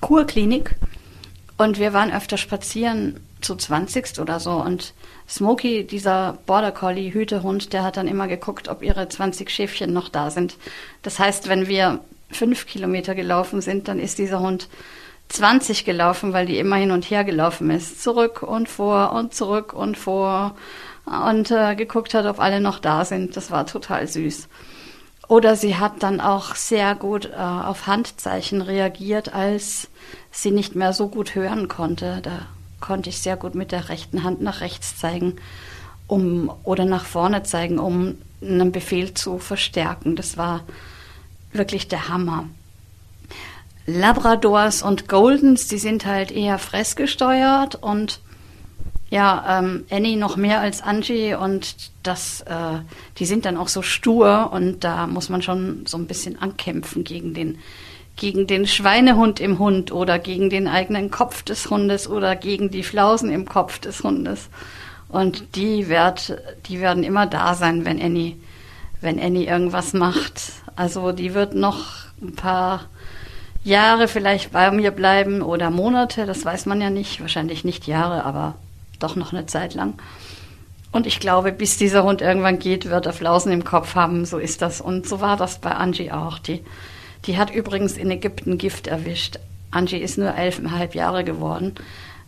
Kurklinik. 0.00 0.76
Und 1.56 1.78
wir 1.78 1.92
waren 1.92 2.12
öfter 2.12 2.36
spazieren, 2.36 3.20
zu 3.40 3.54
20 3.54 4.18
oder 4.18 4.40
so. 4.40 4.52
Und 4.52 4.94
Smokey, 5.28 5.86
dieser 5.86 6.38
Border 6.46 6.72
Collie 6.72 7.12
Hütehund, 7.12 7.72
der 7.72 7.84
hat 7.84 7.96
dann 7.96 8.08
immer 8.08 8.26
geguckt, 8.26 8.68
ob 8.68 8.82
ihre 8.82 9.08
20 9.08 9.50
Schäfchen 9.50 9.92
noch 9.92 10.08
da 10.08 10.30
sind. 10.30 10.56
Das 11.02 11.18
heißt, 11.18 11.48
wenn 11.48 11.68
wir 11.68 12.00
fünf 12.30 12.66
Kilometer 12.66 13.14
gelaufen 13.14 13.60
sind, 13.60 13.88
dann 13.88 13.98
ist 13.98 14.18
dieser 14.18 14.40
Hund 14.40 14.68
20 15.28 15.84
gelaufen, 15.84 16.32
weil 16.32 16.46
die 16.46 16.58
immer 16.58 16.76
hin 16.76 16.90
und 16.90 17.10
her 17.10 17.24
gelaufen 17.24 17.70
ist. 17.70 18.02
Zurück 18.02 18.42
und 18.42 18.68
vor 18.68 19.12
und 19.12 19.34
zurück 19.34 19.72
und 19.72 19.96
vor 19.96 20.54
und 21.06 21.50
äh, 21.50 21.74
geguckt 21.74 22.14
hat, 22.14 22.26
ob 22.26 22.40
alle 22.40 22.60
noch 22.60 22.78
da 22.78 23.04
sind. 23.04 23.36
Das 23.36 23.50
war 23.50 23.66
total 23.66 24.06
süß. 24.06 24.48
Oder 25.26 25.56
sie 25.56 25.76
hat 25.76 26.02
dann 26.02 26.20
auch 26.20 26.54
sehr 26.54 26.94
gut 26.94 27.26
äh, 27.26 27.36
auf 27.36 27.86
Handzeichen 27.86 28.60
reagiert, 28.60 29.34
als 29.34 29.88
sie 30.30 30.50
nicht 30.50 30.74
mehr 30.74 30.92
so 30.92 31.08
gut 31.08 31.34
hören 31.34 31.68
konnte. 31.68 32.20
Da 32.22 32.46
konnte 32.80 33.08
ich 33.08 33.20
sehr 33.20 33.36
gut 33.36 33.54
mit 33.54 33.72
der 33.72 33.88
rechten 33.88 34.22
Hand 34.22 34.42
nach 34.42 34.60
rechts 34.60 34.98
zeigen, 34.98 35.36
um 36.06 36.52
oder 36.64 36.84
nach 36.84 37.06
vorne 37.06 37.42
zeigen, 37.42 37.78
um 37.78 38.18
einen 38.42 38.72
Befehl 38.72 39.14
zu 39.14 39.38
verstärken. 39.38 40.16
Das 40.16 40.36
war 40.36 40.60
wirklich 41.54 41.88
der 41.88 42.08
Hammer. 42.08 42.48
Labradors 43.86 44.82
und 44.82 45.08
Goldens, 45.08 45.68
die 45.68 45.78
sind 45.78 46.06
halt 46.06 46.30
eher 46.32 46.58
fressgesteuert 46.58 47.74
und 47.76 48.20
ja, 49.10 49.60
ähm, 49.60 49.84
Annie 49.90 50.16
noch 50.16 50.36
mehr 50.36 50.60
als 50.60 50.82
Angie 50.82 51.34
und 51.34 51.76
das, 52.02 52.40
äh, 52.42 52.80
die 53.18 53.26
sind 53.26 53.44
dann 53.44 53.56
auch 53.56 53.68
so 53.68 53.82
stur 53.82 54.50
und 54.52 54.82
da 54.82 55.06
muss 55.06 55.28
man 55.28 55.42
schon 55.42 55.86
so 55.86 55.98
ein 55.98 56.06
bisschen 56.06 56.40
ankämpfen 56.40 57.04
gegen 57.04 57.34
den, 57.34 57.58
gegen 58.16 58.46
den 58.46 58.66
Schweinehund 58.66 59.38
im 59.38 59.58
Hund 59.58 59.92
oder 59.92 60.18
gegen 60.18 60.50
den 60.50 60.66
eigenen 60.66 61.10
Kopf 61.10 61.42
des 61.42 61.70
Hundes 61.70 62.08
oder 62.08 62.34
gegen 62.34 62.70
die 62.70 62.82
Flausen 62.82 63.30
im 63.30 63.46
Kopf 63.46 63.78
des 63.78 64.02
Hundes. 64.02 64.48
Und 65.08 65.54
die 65.54 65.88
wird, 65.88 66.36
die 66.66 66.80
werden 66.80 67.04
immer 67.04 67.26
da 67.26 67.54
sein, 67.54 67.84
wenn 67.84 68.02
Annie, 68.02 68.36
wenn 69.00 69.20
Annie 69.20 69.46
irgendwas 69.46 69.92
macht. 69.92 70.40
Also 70.76 71.12
die 71.12 71.34
wird 71.34 71.54
noch 71.54 71.84
ein 72.20 72.34
paar 72.34 72.86
Jahre 73.62 74.08
vielleicht 74.08 74.52
bei 74.52 74.70
mir 74.70 74.90
bleiben 74.90 75.40
oder 75.42 75.70
Monate, 75.70 76.26
das 76.26 76.44
weiß 76.44 76.66
man 76.66 76.80
ja 76.80 76.90
nicht, 76.90 77.20
wahrscheinlich 77.20 77.64
nicht 77.64 77.86
Jahre, 77.86 78.24
aber 78.24 78.56
doch 78.98 79.16
noch 79.16 79.32
eine 79.32 79.46
Zeit 79.46 79.74
lang. 79.74 79.94
Und 80.94 81.06
ich 81.08 81.18
glaube, 81.18 81.50
bis 81.50 81.76
dieser 81.76 82.04
Hund 82.04 82.22
irgendwann 82.22 82.60
geht, 82.60 82.88
wird 82.88 83.06
er 83.06 83.12
Flausen 83.12 83.50
im 83.50 83.64
Kopf 83.64 83.96
haben. 83.96 84.24
So 84.24 84.38
ist 84.38 84.62
das. 84.62 84.80
Und 84.80 85.08
so 85.08 85.20
war 85.20 85.36
das 85.36 85.58
bei 85.58 85.72
Angie 85.72 86.12
auch. 86.12 86.38
Die, 86.38 86.60
die 87.26 87.36
hat 87.36 87.52
übrigens 87.52 87.96
in 87.96 88.12
Ägypten 88.12 88.58
Gift 88.58 88.86
erwischt. 88.86 89.40
Angie 89.72 89.98
ist 89.98 90.18
nur 90.18 90.32
elfeinhalb 90.36 90.94
Jahre 90.94 91.24
geworden, 91.24 91.74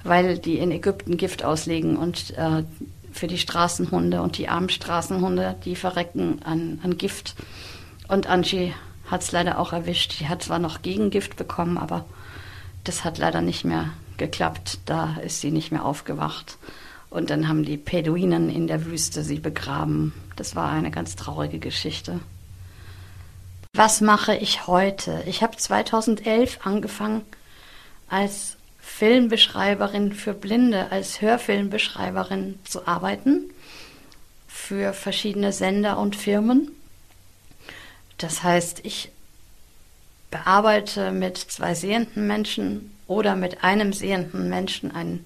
weil 0.02 0.38
die 0.38 0.58
in 0.58 0.72
Ägypten 0.72 1.16
Gift 1.16 1.44
auslegen 1.44 1.96
und 1.96 2.36
äh, 2.36 2.64
für 3.12 3.28
die 3.28 3.38
Straßenhunde 3.38 4.20
und 4.20 4.36
die 4.36 4.48
armen 4.48 4.68
Straßenhunde, 4.68 5.54
die 5.64 5.76
verrecken 5.76 6.40
an, 6.44 6.80
an 6.82 6.98
Gift. 6.98 7.36
Und 8.08 8.26
Angie 8.26 8.74
hat 9.10 9.22
es 9.22 9.32
leider 9.32 9.58
auch 9.58 9.72
erwischt. 9.72 10.20
Die 10.20 10.28
hat 10.28 10.42
zwar 10.42 10.58
noch 10.58 10.82
Gegengift 10.82 11.36
bekommen, 11.36 11.78
aber 11.78 12.04
das 12.84 13.04
hat 13.04 13.18
leider 13.18 13.40
nicht 13.40 13.64
mehr 13.64 13.90
geklappt. 14.16 14.78
Da 14.86 15.16
ist 15.24 15.40
sie 15.40 15.50
nicht 15.50 15.72
mehr 15.72 15.84
aufgewacht. 15.84 16.58
Und 17.10 17.30
dann 17.30 17.48
haben 17.48 17.64
die 17.64 17.76
Peduinen 17.76 18.50
in 18.50 18.66
der 18.66 18.84
Wüste 18.84 19.22
sie 19.22 19.38
begraben. 19.38 20.12
Das 20.36 20.56
war 20.56 20.70
eine 20.70 20.90
ganz 20.90 21.16
traurige 21.16 21.58
Geschichte. 21.58 22.20
Was 23.74 24.00
mache 24.00 24.34
ich 24.34 24.66
heute? 24.66 25.22
Ich 25.26 25.42
habe 25.42 25.56
2011 25.56 26.60
angefangen 26.64 27.22
als 28.08 28.56
Filmbeschreiberin 28.80 30.12
für 30.12 30.32
Blinde, 30.32 30.90
als 30.90 31.20
Hörfilmbeschreiberin 31.20 32.58
zu 32.64 32.86
arbeiten 32.86 33.50
für 34.46 34.92
verschiedene 34.92 35.52
Sender 35.52 35.98
und 35.98 36.16
Firmen. 36.16 36.75
Das 38.18 38.42
heißt, 38.42 38.80
ich 38.84 39.10
bearbeite 40.30 41.12
mit 41.12 41.36
zwei 41.36 41.74
sehenden 41.74 42.26
Menschen 42.26 42.92
oder 43.06 43.36
mit 43.36 43.62
einem 43.62 43.92
sehenden 43.92 44.48
Menschen 44.48 44.90
einen 44.90 45.24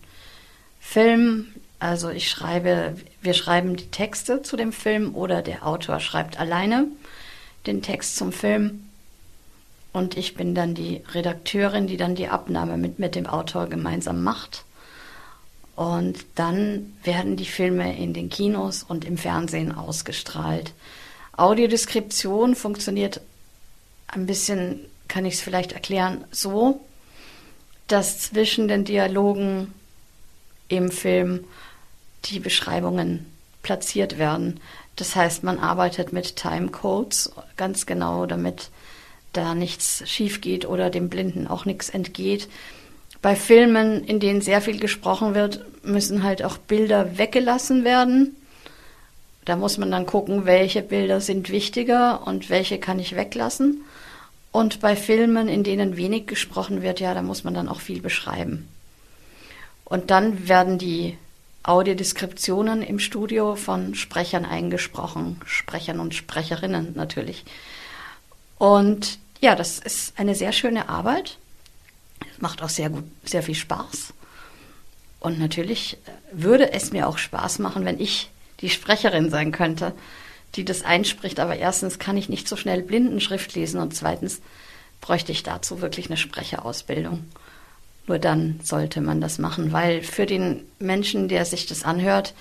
Film. 0.80 1.46
Also 1.78 2.10
ich 2.10 2.28
schreibe, 2.28 2.96
wir 3.22 3.34
schreiben 3.34 3.76
die 3.76 3.90
Texte 3.90 4.42
zu 4.42 4.56
dem 4.56 4.72
Film 4.72 5.14
oder 5.14 5.42
der 5.42 5.66
Autor 5.66 6.00
schreibt 6.00 6.38
alleine 6.38 6.86
den 7.66 7.82
Text 7.82 8.16
zum 8.16 8.32
Film. 8.32 8.86
Und 9.92 10.16
ich 10.16 10.34
bin 10.34 10.54
dann 10.54 10.74
die 10.74 11.02
Redakteurin, 11.12 11.86
die 11.86 11.96
dann 11.96 12.14
die 12.14 12.28
Abnahme 12.28 12.76
mit, 12.76 12.98
mit 12.98 13.14
dem 13.14 13.26
Autor 13.26 13.66
gemeinsam 13.66 14.22
macht. 14.22 14.64
Und 15.74 16.24
dann 16.34 16.92
werden 17.02 17.36
die 17.36 17.46
Filme 17.46 17.96
in 17.96 18.12
den 18.12 18.28
Kinos 18.28 18.82
und 18.82 19.04
im 19.04 19.16
Fernsehen 19.16 19.74
ausgestrahlt. 19.74 20.72
Audiodeskription 21.40 22.54
funktioniert 22.54 23.20
ein 24.08 24.26
bisschen, 24.26 24.80
kann 25.08 25.24
ich 25.24 25.34
es 25.34 25.40
vielleicht 25.40 25.72
erklären, 25.72 26.24
so, 26.30 26.80
dass 27.86 28.20
zwischen 28.20 28.68
den 28.68 28.84
Dialogen 28.84 29.72
im 30.68 30.90
Film 30.90 31.44
die 32.26 32.40
Beschreibungen 32.40 33.26
platziert 33.62 34.18
werden. 34.18 34.60
Das 34.96 35.16
heißt, 35.16 35.42
man 35.42 35.58
arbeitet 35.58 36.12
mit 36.12 36.36
Timecodes 36.36 37.32
ganz 37.56 37.86
genau, 37.86 38.26
damit 38.26 38.70
da 39.32 39.54
nichts 39.54 40.08
schief 40.08 40.40
geht 40.40 40.66
oder 40.66 40.90
dem 40.90 41.08
Blinden 41.08 41.46
auch 41.46 41.64
nichts 41.64 41.88
entgeht. 41.88 42.48
Bei 43.22 43.36
Filmen, 43.36 44.04
in 44.04 44.20
denen 44.20 44.40
sehr 44.40 44.60
viel 44.60 44.78
gesprochen 44.78 45.34
wird, 45.34 45.64
müssen 45.82 46.22
halt 46.22 46.42
auch 46.42 46.58
Bilder 46.58 47.18
weggelassen 47.18 47.84
werden. 47.84 48.36
Da 49.44 49.56
muss 49.56 49.78
man 49.78 49.90
dann 49.90 50.06
gucken, 50.06 50.44
welche 50.44 50.82
Bilder 50.82 51.20
sind 51.20 51.50
wichtiger 51.50 52.26
und 52.26 52.50
welche 52.50 52.78
kann 52.78 52.98
ich 52.98 53.16
weglassen. 53.16 53.82
Und 54.52 54.80
bei 54.80 54.96
Filmen, 54.96 55.48
in 55.48 55.62
denen 55.62 55.96
wenig 55.96 56.26
gesprochen 56.26 56.82
wird, 56.82 57.00
ja, 57.00 57.14
da 57.14 57.22
muss 57.22 57.44
man 57.44 57.54
dann 57.54 57.68
auch 57.68 57.80
viel 57.80 58.00
beschreiben. 58.00 58.68
Und 59.84 60.10
dann 60.10 60.48
werden 60.48 60.78
die 60.78 61.16
Audiodeskriptionen 61.62 62.82
im 62.82 62.98
Studio 62.98 63.54
von 63.54 63.94
Sprechern 63.94 64.44
eingesprochen, 64.44 65.40
Sprechern 65.44 66.00
und 66.00 66.14
Sprecherinnen 66.14 66.92
natürlich. 66.94 67.44
Und 68.58 69.18
ja, 69.40 69.54
das 69.54 69.78
ist 69.78 70.18
eine 70.18 70.34
sehr 70.34 70.52
schöne 70.52 70.88
Arbeit. 70.88 71.38
Macht 72.38 72.62
auch 72.62 72.68
sehr 72.68 72.90
gut, 72.90 73.04
sehr 73.24 73.42
viel 73.42 73.54
Spaß. 73.54 74.12
Und 75.20 75.38
natürlich 75.38 75.98
würde 76.32 76.72
es 76.72 76.92
mir 76.92 77.06
auch 77.06 77.18
Spaß 77.18 77.58
machen, 77.58 77.84
wenn 77.84 78.00
ich 78.00 78.30
die 78.60 78.70
Sprecherin 78.70 79.30
sein 79.30 79.52
könnte, 79.52 79.92
die 80.54 80.64
das 80.64 80.82
einspricht. 80.82 81.40
Aber 81.40 81.56
erstens 81.56 81.98
kann 81.98 82.16
ich 82.16 82.28
nicht 82.28 82.48
so 82.48 82.56
schnell 82.56 82.82
Blindenschrift 82.82 83.54
lesen 83.54 83.80
und 83.80 83.94
zweitens 83.94 84.40
bräuchte 85.00 85.32
ich 85.32 85.42
dazu 85.42 85.80
wirklich 85.80 86.06
eine 86.06 86.16
Sprecherausbildung. 86.16 87.24
Nur 88.06 88.18
dann 88.18 88.60
sollte 88.62 89.00
man 89.00 89.20
das 89.20 89.38
machen, 89.38 89.72
weil 89.72 90.02
für 90.02 90.26
den 90.26 90.64
Menschen, 90.78 91.28
der 91.28 91.44
sich 91.44 91.66
das 91.66 91.84
anhört, 91.84 92.34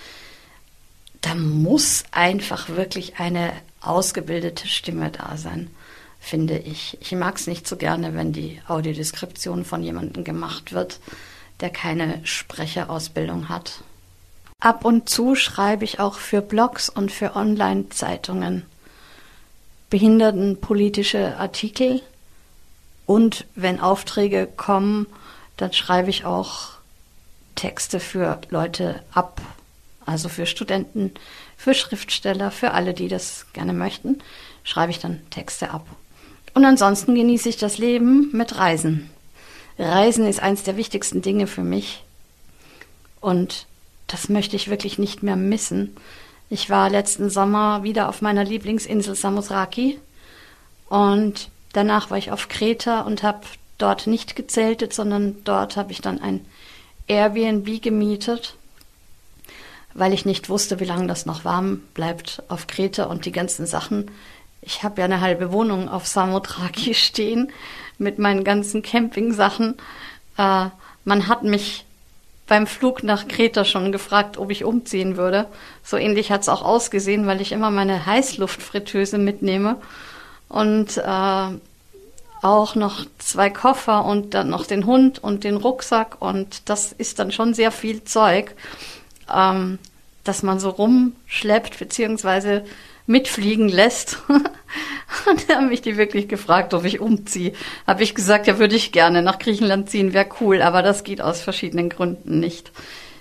da 1.22 1.36
muss 1.36 2.04
einfach 2.12 2.70
wirklich 2.70 3.20
eine 3.20 3.52
ausgebildete 3.82 4.68
Stimme 4.68 5.12
da 5.12 5.38
sein 5.38 5.70
finde 6.20 6.58
ich. 6.58 6.98
Ich 7.02 7.12
mag 7.14 7.38
es 7.38 7.48
nicht 7.48 7.68
so 7.68 7.78
gerne, 7.78 8.14
wenn 8.14 8.34
die 8.34 8.62
Audiodeskription 8.68 9.66
von 9.66 9.82
jemandem 9.82 10.24
gemacht 10.24 10.74
wird, 10.74 11.00
der 11.62 11.70
keine 11.70 12.20
Sprecherausbildung 12.26 13.50
hat. 13.50 13.84
Ab 14.60 14.84
und 14.84 15.08
zu 15.08 15.36
schreibe 15.36 15.86
ich 15.86 16.00
auch 16.00 16.16
für 16.16 16.42
Blogs 16.42 16.90
und 16.90 17.12
für 17.12 17.36
Online-Zeitungen 17.36 18.66
behindertenpolitische 19.90 21.38
Artikel 21.38 22.02
und 23.06 23.46
wenn 23.56 23.80
Aufträge 23.80 24.48
kommen, 24.48 25.08
dann 25.58 25.74
schreibe 25.74 26.10
ich 26.10 26.26
auch 26.26 26.70
Texte 27.56 28.00
für 28.00 28.40
Leute 28.50 29.02
ab, 29.14 29.42
also 30.06 30.30
für 30.30 30.46
Studenten, 30.46 31.12
für 31.58 31.74
Schriftsteller, 31.74 32.52
für 32.52 32.72
alle, 32.72 32.94
die 32.94 33.08
das 33.08 33.48
gerne 33.54 33.74
möchten, 33.74 34.22
schreibe 34.64 34.92
ich 34.92 35.00
dann 35.00 35.22
Texte 35.30 35.72
ab. 35.72 35.88
Und 36.54 36.66
ansonsten 36.66 37.16
genieße 37.16 37.50
ich 37.50 37.58
das 37.58 37.78
Leben 37.78 38.30
mit 38.32 38.58
Reisen. 38.58 39.10
Reisen 39.78 40.28
ist 40.28 40.42
eines 40.42 40.64
der 40.64 40.78
wichtigsten 40.78 41.22
Dinge 41.22 41.48
für 41.48 41.64
mich. 41.64 42.04
Und 43.22 43.66
das 44.12 44.30
möchte 44.30 44.56
ich 44.56 44.70
wirklich 44.70 45.00
nicht 45.00 45.24
mehr 45.24 45.36
missen. 45.36 45.96
Ich 46.50 46.70
war 46.70 46.90
letzten 46.90 47.30
Sommer 47.30 47.84
wieder 47.84 48.10
auf 48.10 48.22
meiner 48.22 48.44
Lieblingsinsel 48.44 49.16
Samosraki 49.16 50.00
und 50.90 51.50
danach 51.74 52.10
war 52.10 52.18
ich 52.18 52.32
auf 52.32 52.50
Kreta 52.50 53.02
und 53.02 53.24
habe 53.24 53.42
dort 53.78 54.08
nicht 54.08 54.36
gezeltet, 54.36 54.94
sondern 54.94 55.38
dort 55.44 55.78
habe 55.78 55.92
ich 55.92 56.02
dann 56.02 56.22
ein 56.22 56.46
Airbnb 57.08 57.82
gemietet, 57.82 58.56
weil 59.94 60.14
ich 60.14 60.26
nicht 60.26 60.50
wusste, 60.50 60.80
wie 60.80 60.86
lange 60.86 61.08
das 61.08 61.26
noch 61.26 61.46
warm 61.46 61.82
bleibt 61.94 62.44
auf 62.50 62.68
Kreta 62.68 63.06
und 63.06 63.26
die 63.26 63.32
ganzen 63.32 63.66
Sachen 63.66 64.10
ich 64.62 64.84
habe 64.84 65.02
ja 65.02 65.06
eine 65.06 65.22
halbe 65.22 65.52
Wohnung 65.52 65.90
auf 65.90 66.08
Samothraki 66.08 66.94
stehen 66.94 67.52
mit 67.98 68.20
meinen 68.20 68.44
ganzen 68.44 68.82
Campingsachen. 68.82 69.76
Äh, 70.38 70.68
man 71.06 71.28
hat 71.28 71.44
mich 71.44 71.86
beim 72.50 72.68
Flug 72.68 73.04
nach 73.04 73.28
Kreta 73.28 73.64
schon 73.64 73.94
gefragt, 73.94 74.38
ob 74.38 74.50
ich 74.50 74.66
umziehen 74.66 75.16
würde. 75.16 75.46
So 75.84 75.96
ähnlich 75.96 76.32
hat 76.32 76.42
es 76.42 76.50
auch 76.50 76.64
ausgesehen, 76.64 77.28
weil 77.28 77.40
ich 77.40 77.52
immer 77.54 77.70
meine 77.70 78.06
Heißluftfritteuse 78.06 79.20
mitnehme 79.20 79.78
und 80.50 80.98
äh, 80.98 81.48
auch 82.42 82.76
noch 82.76 83.06
zwei 83.20 83.50
Koffer 83.52 84.04
und 84.04 84.34
dann 84.34 84.50
noch 84.50 84.66
den 84.66 84.86
Hund 84.86 85.24
und 85.24 85.44
den 85.44 85.58
Rucksack 85.58 86.18
und 86.22 86.68
das 86.70 86.92
ist 86.92 87.20
dann 87.20 87.32
schon 87.32 87.54
sehr 87.54 87.72
viel 87.72 88.04
Zeug, 88.04 88.56
ähm, 89.34 89.78
dass 90.24 90.42
man 90.42 90.60
so 90.60 90.70
rumschleppt 90.70 91.78
beziehungsweise 91.78 92.66
mitfliegen 93.10 93.68
lässt. 93.68 94.20
und 94.30 95.50
da 95.50 95.56
haben 95.56 95.70
mich 95.70 95.82
die 95.82 95.98
wirklich 95.98 96.28
gefragt, 96.28 96.74
ob 96.74 96.86
ich 96.86 97.00
umziehe. 97.00 97.54
Habe 97.88 98.04
ich 98.04 98.16
gesagt, 98.16 98.48
ja, 98.48 98.60
würde 98.60 98.76
ich 98.76 98.92
gerne 98.92 99.22
nach 99.22 99.40
Griechenland 99.40 99.90
ziehen, 99.90 100.14
wäre 100.14 100.30
cool, 100.40 100.62
aber 100.62 100.82
das 100.84 101.04
geht 101.04 101.20
aus 101.20 101.42
verschiedenen 101.42 101.90
Gründen 101.90 102.40
nicht. 102.40 102.72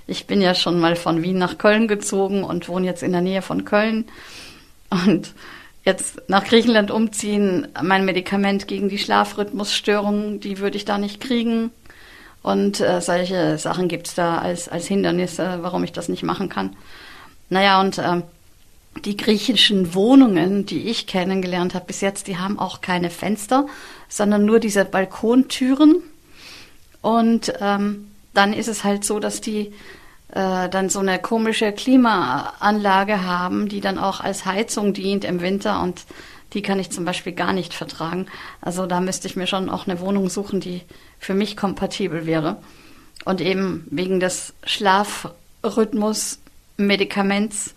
Ich 0.07 0.27
bin 0.27 0.40
ja 0.40 0.55
schon 0.55 0.79
mal 0.79 0.94
von 0.94 1.22
Wien 1.22 1.38
nach 1.38 1.59
Köln 1.59 1.88
gezogen 1.88 2.44
und 2.44 2.68
wohne 2.68 2.87
jetzt 2.87 3.03
in 3.03 3.12
der 3.12 3.20
Nähe 3.20 3.42
von 3.42 3.64
Köln. 3.64 4.05
Und 4.90 5.35
jetzt 5.85 6.22
nach 6.29 6.44
Griechenland 6.44 6.90
umziehen, 6.90 7.68
mein 7.83 8.05
Medikament 8.05 8.68
gegen 8.68 8.88
die 8.88 8.98
Schlafrhythmusstörung, 8.98 10.40
die 10.40 10.59
würde 10.59 10.77
ich 10.77 10.85
da 10.85 10.98
nicht 10.98 11.20
kriegen. 11.20 11.70
Und 12.42 12.81
äh, 12.81 13.01
solche 13.01 13.59
Sachen 13.59 13.88
gibt's 13.88 14.14
da 14.14 14.38
als, 14.38 14.68
als 14.68 14.87
Hindernisse, 14.87 15.59
warum 15.62 15.83
ich 15.85 15.92
das 15.92 16.09
nicht 16.09 16.22
machen 16.22 16.48
kann. 16.48 16.77
Naja, 17.51 17.81
und 17.81 17.98
äh, 17.98 18.22
die 19.04 19.16
griechischen 19.16 19.94
Wohnungen, 19.94 20.66
die 20.66 20.88
ich 20.88 21.06
kennengelernt 21.06 21.74
habe 21.74 21.87
bis 21.87 22.00
jetzt, 22.00 22.26
die 22.26 22.38
haben 22.38 22.58
auch 22.58 22.80
keine 22.80 23.11
Fenster, 23.11 23.66
sondern 24.08 24.44
nur 24.44 24.61
diese 24.61 24.84
Balkontüren. 24.84 26.02
Und 27.00 27.52
ähm, 27.61 28.11
dann 28.34 28.52
ist 28.52 28.68
es 28.68 28.84
halt 28.84 29.04
so, 29.04 29.20
dass 29.20 29.40
die 29.40 29.72
äh, 30.32 30.68
dann 30.68 30.90
so 30.90 30.98
eine 31.00 31.18
komische 31.18 31.72
Klimaanlage 31.72 33.24
haben, 33.24 33.68
die 33.68 33.80
dann 33.80 33.98
auch 33.98 34.20
als 34.20 34.44
Heizung 34.44 34.92
dient 34.92 35.24
im 35.24 35.40
Winter 35.40 35.82
und 35.82 36.04
die 36.54 36.62
kann 36.62 36.78
ich 36.78 36.90
zum 36.90 37.04
Beispiel 37.04 37.32
gar 37.32 37.52
nicht 37.52 37.74
vertragen. 37.74 38.26
Also 38.61 38.87
da 38.87 39.00
müsste 39.00 39.28
ich 39.28 39.37
mir 39.37 39.46
schon 39.46 39.68
auch 39.68 39.87
eine 39.87 40.00
Wohnung 40.00 40.30
suchen, 40.30 40.61
die 40.61 40.82
für 41.18 41.34
mich 41.34 41.56
kompatibel 41.56 42.26
wäre. 42.26 42.56
Und 43.24 43.40
eben 43.40 43.87
wegen 43.90 44.20
des 44.20 44.54
Schlafrhythmus 44.64 46.38
Medikaments 46.78 47.74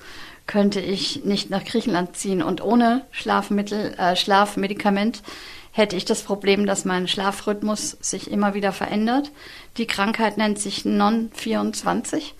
könnte 0.52 0.82
ich 0.82 1.24
nicht 1.24 1.50
nach 1.50 1.64
Griechenland 1.64 2.18
ziehen. 2.18 2.44
Und 2.44 2.62
ohne 2.62 3.06
Schlafmittel, 3.12 3.94
äh, 3.98 4.18
Schlafmedikament 4.18 5.24
hätte 5.72 5.96
ich 5.96 6.04
das 6.04 6.24
Problem, 6.24 6.66
dass 6.66 6.84
mein 6.84 7.08
Schlafrhythmus 7.08 7.92
sich 8.02 8.30
immer 8.30 8.54
wieder 8.54 8.74
verändert. 8.74 9.32
Die 9.78 9.88
Krankheit 9.88 10.38
nennt 10.38 10.60
sich 10.60 10.84
Non-24. 10.84 12.34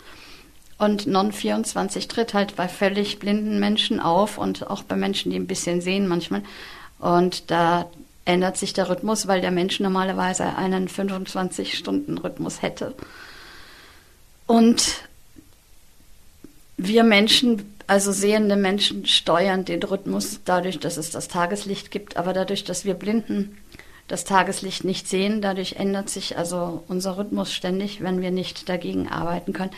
Und 0.78 1.08
Non-24 1.08 2.10
tritt 2.10 2.34
halt 2.34 2.58
bei 2.58 2.68
völlig 2.68 3.20
blinden 3.20 3.62
Menschen 3.62 4.02
auf 4.02 4.38
und 4.38 4.70
auch 4.70 4.84
bei 4.84 4.98
Menschen, 4.98 5.32
die 5.32 5.40
ein 5.40 5.48
bisschen 5.48 5.80
sehen 5.80 6.10
manchmal. 6.10 6.44
Und 7.00 7.50
da 7.50 7.90
ändert 8.26 8.58
sich 8.58 8.74
der 8.74 8.90
Rhythmus, 8.90 9.28
weil 9.28 9.40
der 9.40 9.52
Mensch 9.52 9.80
normalerweise 9.80 10.58
einen 10.58 10.90
25-Stunden-Rhythmus 10.90 12.62
hätte. 12.62 12.94
Und 14.48 15.08
wir 16.76 17.06
Menschen 17.06 17.72
Also 17.92 18.14
sehende 18.14 18.56
Menschen 18.56 19.06
steuern 19.06 19.66
den 19.66 19.84
Rhythmus 19.84 20.40
dadurch, 20.46 20.80
dass 20.80 20.96
es 20.96 21.10
das 21.10 21.28
Tageslicht 21.28 21.92
gibt, 21.92 22.16
aber 22.16 22.32
dadurch, 22.32 22.64
dass 22.64 22.86
wir 22.86 22.94
Blinden 22.94 23.58
das 24.08 24.24
Tageslicht 24.24 24.86
nicht 24.86 25.10
sehen, 25.10 25.42
dadurch 25.42 25.74
ändert 25.74 26.10
sich 26.10 26.38
also 26.38 26.86
unser 26.88 27.18
Rhythmus 27.18 27.52
ständig, 27.52 28.02
wenn 28.02 28.22
wir 28.22 28.32
nicht 28.32 28.70
dagegen 28.70 29.10
arbeiten 29.10 29.52
können. 29.52 29.72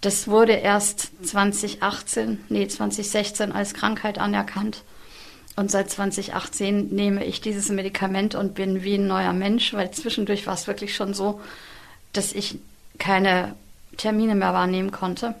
Das 0.00 0.28
wurde 0.28 0.52
erst 0.52 1.10
2018, 1.26 2.38
nee, 2.50 2.68
2016 2.68 3.50
als 3.50 3.74
Krankheit 3.74 4.20
anerkannt. 4.20 4.84
Und 5.56 5.72
seit 5.72 5.90
2018 5.90 6.94
nehme 6.94 7.24
ich 7.24 7.40
dieses 7.40 7.68
Medikament 7.68 8.36
und 8.36 8.54
bin 8.54 8.84
wie 8.84 8.94
ein 8.94 9.08
neuer 9.08 9.32
Mensch, 9.32 9.74
weil 9.74 9.90
zwischendurch 9.90 10.46
war 10.46 10.54
es 10.54 10.68
wirklich 10.68 10.94
schon 10.94 11.14
so, 11.14 11.40
dass 12.12 12.32
ich 12.32 12.60
keine 13.00 13.56
Termine 13.96 14.36
mehr 14.36 14.52
wahrnehmen 14.52 14.92
konnte, 14.92 15.34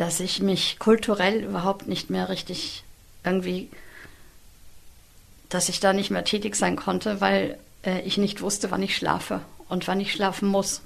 dass 0.00 0.18
ich 0.18 0.40
mich 0.40 0.78
kulturell 0.78 1.44
überhaupt 1.44 1.86
nicht 1.86 2.08
mehr 2.08 2.30
richtig 2.30 2.84
irgendwie, 3.22 3.68
dass 5.50 5.68
ich 5.68 5.78
da 5.78 5.92
nicht 5.92 6.10
mehr 6.10 6.24
tätig 6.24 6.56
sein 6.56 6.74
konnte, 6.74 7.20
weil 7.20 7.58
äh, 7.84 8.00
ich 8.00 8.16
nicht 8.16 8.40
wusste, 8.40 8.70
wann 8.70 8.82
ich 8.82 8.96
schlafe 8.96 9.42
und 9.68 9.86
wann 9.88 10.00
ich 10.00 10.10
schlafen 10.10 10.48
muss. 10.48 10.80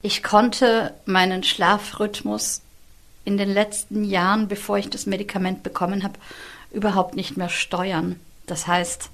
Ich 0.00 0.22
konnte 0.22 0.94
meinen 1.04 1.44
Schlafrhythmus 1.44 2.62
in 3.26 3.36
den 3.36 3.52
letzten 3.52 4.02
Jahren, 4.02 4.48
bevor 4.48 4.78
ich 4.78 4.88
das 4.88 5.04
Medikament 5.04 5.62
bekommen 5.62 6.02
habe, 6.02 6.18
überhaupt 6.70 7.16
nicht 7.16 7.36
mehr 7.36 7.50
steuern. 7.50 8.18
Das 8.46 8.66
heißt, 8.66 9.10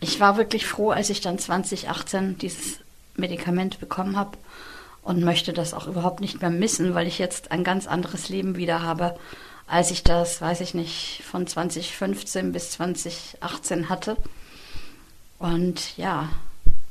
ich 0.00 0.18
war 0.18 0.38
wirklich 0.38 0.66
froh, 0.66 0.92
als 0.92 1.10
ich 1.10 1.20
dann 1.20 1.38
2018 1.38 2.38
dieses 2.38 2.78
Medikament 3.16 3.80
bekommen 3.80 4.16
habe 4.16 4.38
und 5.02 5.22
möchte 5.22 5.52
das 5.52 5.74
auch 5.74 5.86
überhaupt 5.86 6.20
nicht 6.20 6.40
mehr 6.40 6.50
missen, 6.50 6.94
weil 6.94 7.06
ich 7.06 7.18
jetzt 7.18 7.50
ein 7.50 7.64
ganz 7.64 7.86
anderes 7.86 8.28
Leben 8.28 8.56
wieder 8.56 8.82
habe, 8.82 9.16
als 9.66 9.90
ich 9.90 10.02
das, 10.02 10.40
weiß 10.40 10.60
ich 10.60 10.74
nicht, 10.74 11.22
von 11.24 11.46
2015 11.46 12.52
bis 12.52 12.70
2018 12.72 13.88
hatte. 13.88 14.16
Und 15.38 15.96
ja, 15.96 16.28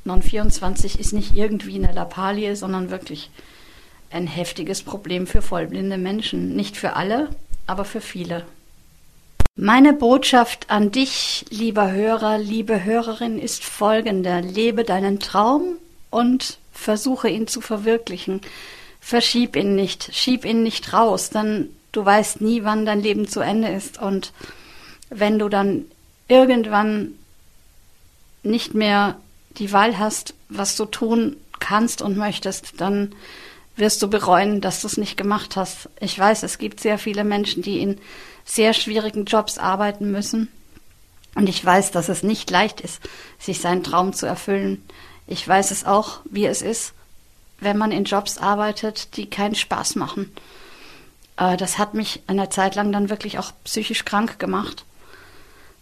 Non-24 0.04 1.00
ist 1.00 1.13
nicht 1.13 1.36
irgendwie 1.36 1.76
eine 1.76 1.93
Lappalie, 1.93 2.56
sondern 2.56 2.89
wirklich 2.89 3.30
ein 4.10 4.28
heftiges 4.28 4.84
Problem 4.84 5.28
für 5.28 5.41
vollblinde 5.41 5.97
Menschen. 5.97 6.56
Nicht 6.56 6.76
für 6.76 6.95
alle, 6.95 7.30
aber 7.67 7.86
für 7.86 8.02
viele. 8.02 8.45
Meine 9.56 9.93
Botschaft 9.93 10.69
an 10.69 10.91
dich, 10.91 11.45
lieber 11.50 11.91
Hörer, 11.91 12.38
liebe 12.38 12.84
Hörerin, 12.84 13.38
ist 13.38 13.63
folgende. 13.63 14.39
Lebe 14.39 14.84
deinen 14.84 15.19
Traum 15.19 15.78
und 16.12 16.60
versuche 16.71 17.30
ihn 17.30 17.47
zu 17.47 17.62
verwirklichen. 17.62 18.41
Verschieb 19.00 19.56
ihn 19.56 19.76
nicht, 19.76 20.13
schieb 20.13 20.45
ihn 20.45 20.62
nicht 20.62 20.93
raus, 20.93 21.32
denn 21.32 21.69
du 21.91 22.06
weißt 22.06 22.41
nie, 22.41 22.63
wann 22.63 22.86
dein 22.86 23.02
Leben 23.02 23.28
zu 23.28 23.39
Ende 23.39 23.69
ist. 23.69 24.00
Und 24.00 24.32
wenn 25.10 25.39
du 25.39 25.50
dann 25.50 25.86
irgendwann 26.28 27.15
nicht 28.43 28.76
mehr 28.76 29.19
die 29.58 29.71
Wahl 29.71 29.97
hast, 29.97 30.36
was 30.50 30.76
du 30.76 30.86
tun 30.86 31.38
kannst 31.60 32.02
und 32.02 32.17
möchtest, 32.17 32.80
dann 32.80 33.13
wirst 33.76 34.02
du 34.02 34.10
bereuen, 34.10 34.62
dass 34.62 34.82
du 34.82 34.88
es 34.88 34.97
nicht 34.97 35.17
gemacht 35.17 35.56
hast. 35.56 35.89
Ich 36.00 36.17
weiß, 36.17 36.43
es 36.43 36.58
gibt 36.58 36.80
sehr 36.80 36.97
viele 36.97 37.24
Menschen, 37.24 37.63
die 37.63 37.80
in 37.80 38.00
sehr 38.45 38.74
schwierigen 38.74 39.26
Jobs 39.26 39.58
arbeiten 39.58 40.12
müssen. 40.12 40.50
Und 41.36 41.47
ich 41.47 41.63
weiß, 41.63 41.91
dass 41.91 42.10
es 42.10 42.24
nicht 42.24 42.50
leicht 42.50 42.82
ist, 42.82 43.02
sich 43.39 43.62
seinen 43.62 43.84
Traum 43.84 44.13
zu 44.13 44.26
erfüllen. 44.26 44.84
Ich 45.32 45.48
weiß 45.48 45.72
es 45.72 45.86
auch, 45.86 46.20
wie 46.26 46.46
es 46.46 46.62
ist, 46.62 46.91
wenn 47.62 47.78
man 47.78 47.94
in 47.94 48.04
Jobs 48.04 48.38
arbeitet, 48.38 49.15
die 49.15 49.30
keinen 49.30 49.56
Spaß 49.56 49.96
machen. 49.96 50.30
Äh, 51.38 51.56
das 51.56 51.78
hat 51.78 51.94
mich 51.94 52.22
eine 52.28 52.50
Zeit 52.50 52.76
lang 52.76 52.91
dann 52.91 53.10
wirklich 53.10 53.39
auch 53.39 53.54
psychisch 53.63 54.04
krank 54.04 54.39
gemacht. 54.39 54.84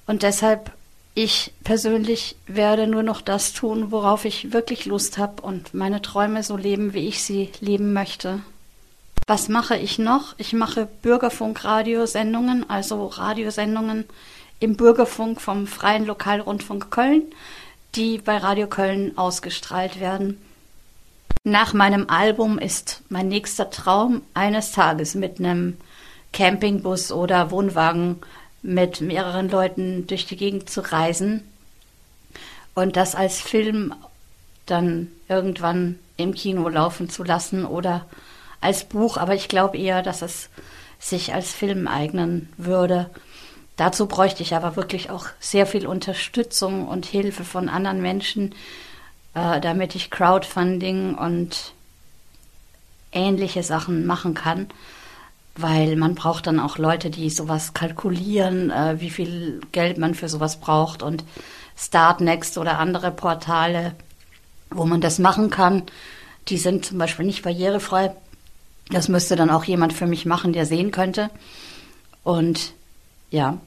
Und 0.06 0.22
deshalb 0.22 0.72
ich 1.16 1.52
persönlich 1.64 2.36
werde 2.46 2.86
nur 2.86 3.02
noch 3.02 3.22
das 3.22 3.52
tun, 3.54 3.92
worauf 3.92 4.24
ich 4.24 4.54
wirklich 4.54 4.86
Lust 4.86 5.18
habe 5.18 5.42
und 5.42 5.74
meine 5.74 6.04
Träume 6.04 6.44
so 6.44 6.56
leben, 6.56 6.94
wie 6.94 7.08
ich 7.08 7.24
sie 7.24 7.50
leben 7.60 7.92
möchte. 7.92 8.42
Was 9.26 9.50
mache 9.50 9.76
ich 9.78 9.98
noch? 9.98 10.36
Ich 10.38 10.54
mache 10.54 10.88
Bürgerfunk-Radiosendungen, 11.02 12.70
also 12.70 13.08
Radiosendungen 13.08 14.06
im 14.60 14.78
Bürgerfunk 14.78 15.42
vom 15.42 15.66
Freien 15.66 16.06
Lokalrundfunk 16.06 16.92
Köln, 16.92 17.24
die 17.96 18.18
bei 18.18 18.38
Radio 18.38 18.68
Köln 18.68 19.18
ausgestrahlt 19.18 20.00
werden. 20.00 20.40
Nach 21.44 21.74
meinem 21.74 22.10
Album 22.10 22.60
ist 22.60 23.02
mein 23.10 23.30
nächster 23.30 23.70
Traum, 23.70 24.22
eines 24.34 24.72
Tages 24.72 25.16
mit 25.16 25.40
einem 25.40 25.78
Campingbus 26.34 27.12
oder 27.12 27.52
Wohnwagen 27.52 28.18
mit 28.62 29.02
mehreren 29.02 29.50
Leuten 29.50 30.06
durch 30.08 30.26
die 30.26 30.36
Gegend 30.36 30.70
zu 30.70 30.82
reisen 30.82 31.44
und 32.76 32.96
das 32.96 33.16
als 33.16 33.40
Film 33.40 33.94
dann 34.66 35.08
irgendwann 35.28 35.98
im 36.18 36.34
Kino 36.34 36.68
laufen 36.70 37.10
zu 37.10 37.24
lassen 37.24 37.66
oder 37.66 38.06
als 38.62 38.84
Buch, 38.84 39.18
aber 39.18 39.36
ich 39.36 39.48
glaube 39.48 39.78
eher, 39.78 40.04
dass 40.04 40.22
es 40.22 40.50
sich 41.00 41.34
als 41.34 41.54
Film 41.54 41.88
eignen 41.88 42.50
würde. 42.58 43.10
Dazu 43.80 44.08
bräuchte 44.08 44.44
ich 44.44 44.54
aber 44.56 44.76
wirklich 44.76 45.10
auch 45.10 45.28
sehr 45.40 45.66
viel 45.66 45.88
Unterstützung 45.88 46.88
und 46.88 47.06
Hilfe 47.06 47.44
von 47.44 47.70
anderen 47.70 48.02
Menschen, 48.02 48.54
äh, 49.34 49.62
damit 49.62 49.96
ich 49.96 50.12
Crowdfunding 50.12 51.16
und 51.16 51.74
ähnliche 53.12 53.64
Sachen 53.64 54.06
machen 54.06 54.34
kann 54.34 54.68
weil 55.62 55.96
man 55.96 56.16
braucht 56.16 56.48
dann 56.48 56.60
auch 56.60 56.78
Leute, 56.78 57.10
die 57.10 57.30
sowas 57.30 57.74
kalkulieren, 57.74 58.72
äh, 58.72 59.00
wie 59.00 59.10
viel 59.10 59.62
Geld 59.72 59.98
man 59.98 60.16
für 60.16 60.30
sowas 60.30 60.60
braucht 60.60 61.04
und 61.04 61.24
Startnext 61.76 62.58
oder 62.58 62.80
andere 62.80 63.12
Portale, 63.12 63.96
wo 64.70 64.86
man 64.86 65.02
das 65.02 65.20
machen 65.20 65.50
kann, 65.50 65.84
die 66.48 66.58
sind 66.58 66.86
zum 66.86 66.98
Beispiel 66.98 67.26
nicht 67.26 67.44
barrierefrei. 67.44 68.16
Das 68.90 69.08
müsste 69.08 69.36
dann 69.36 69.50
auch 69.50 69.64
jemand 69.66 69.94
für 69.94 70.08
mich 70.08 70.26
machen, 70.26 70.54
der 70.54 70.66
sehen 70.66 70.92
könnte. 70.92 71.30
Und 72.24 72.74
ja, 73.30 73.58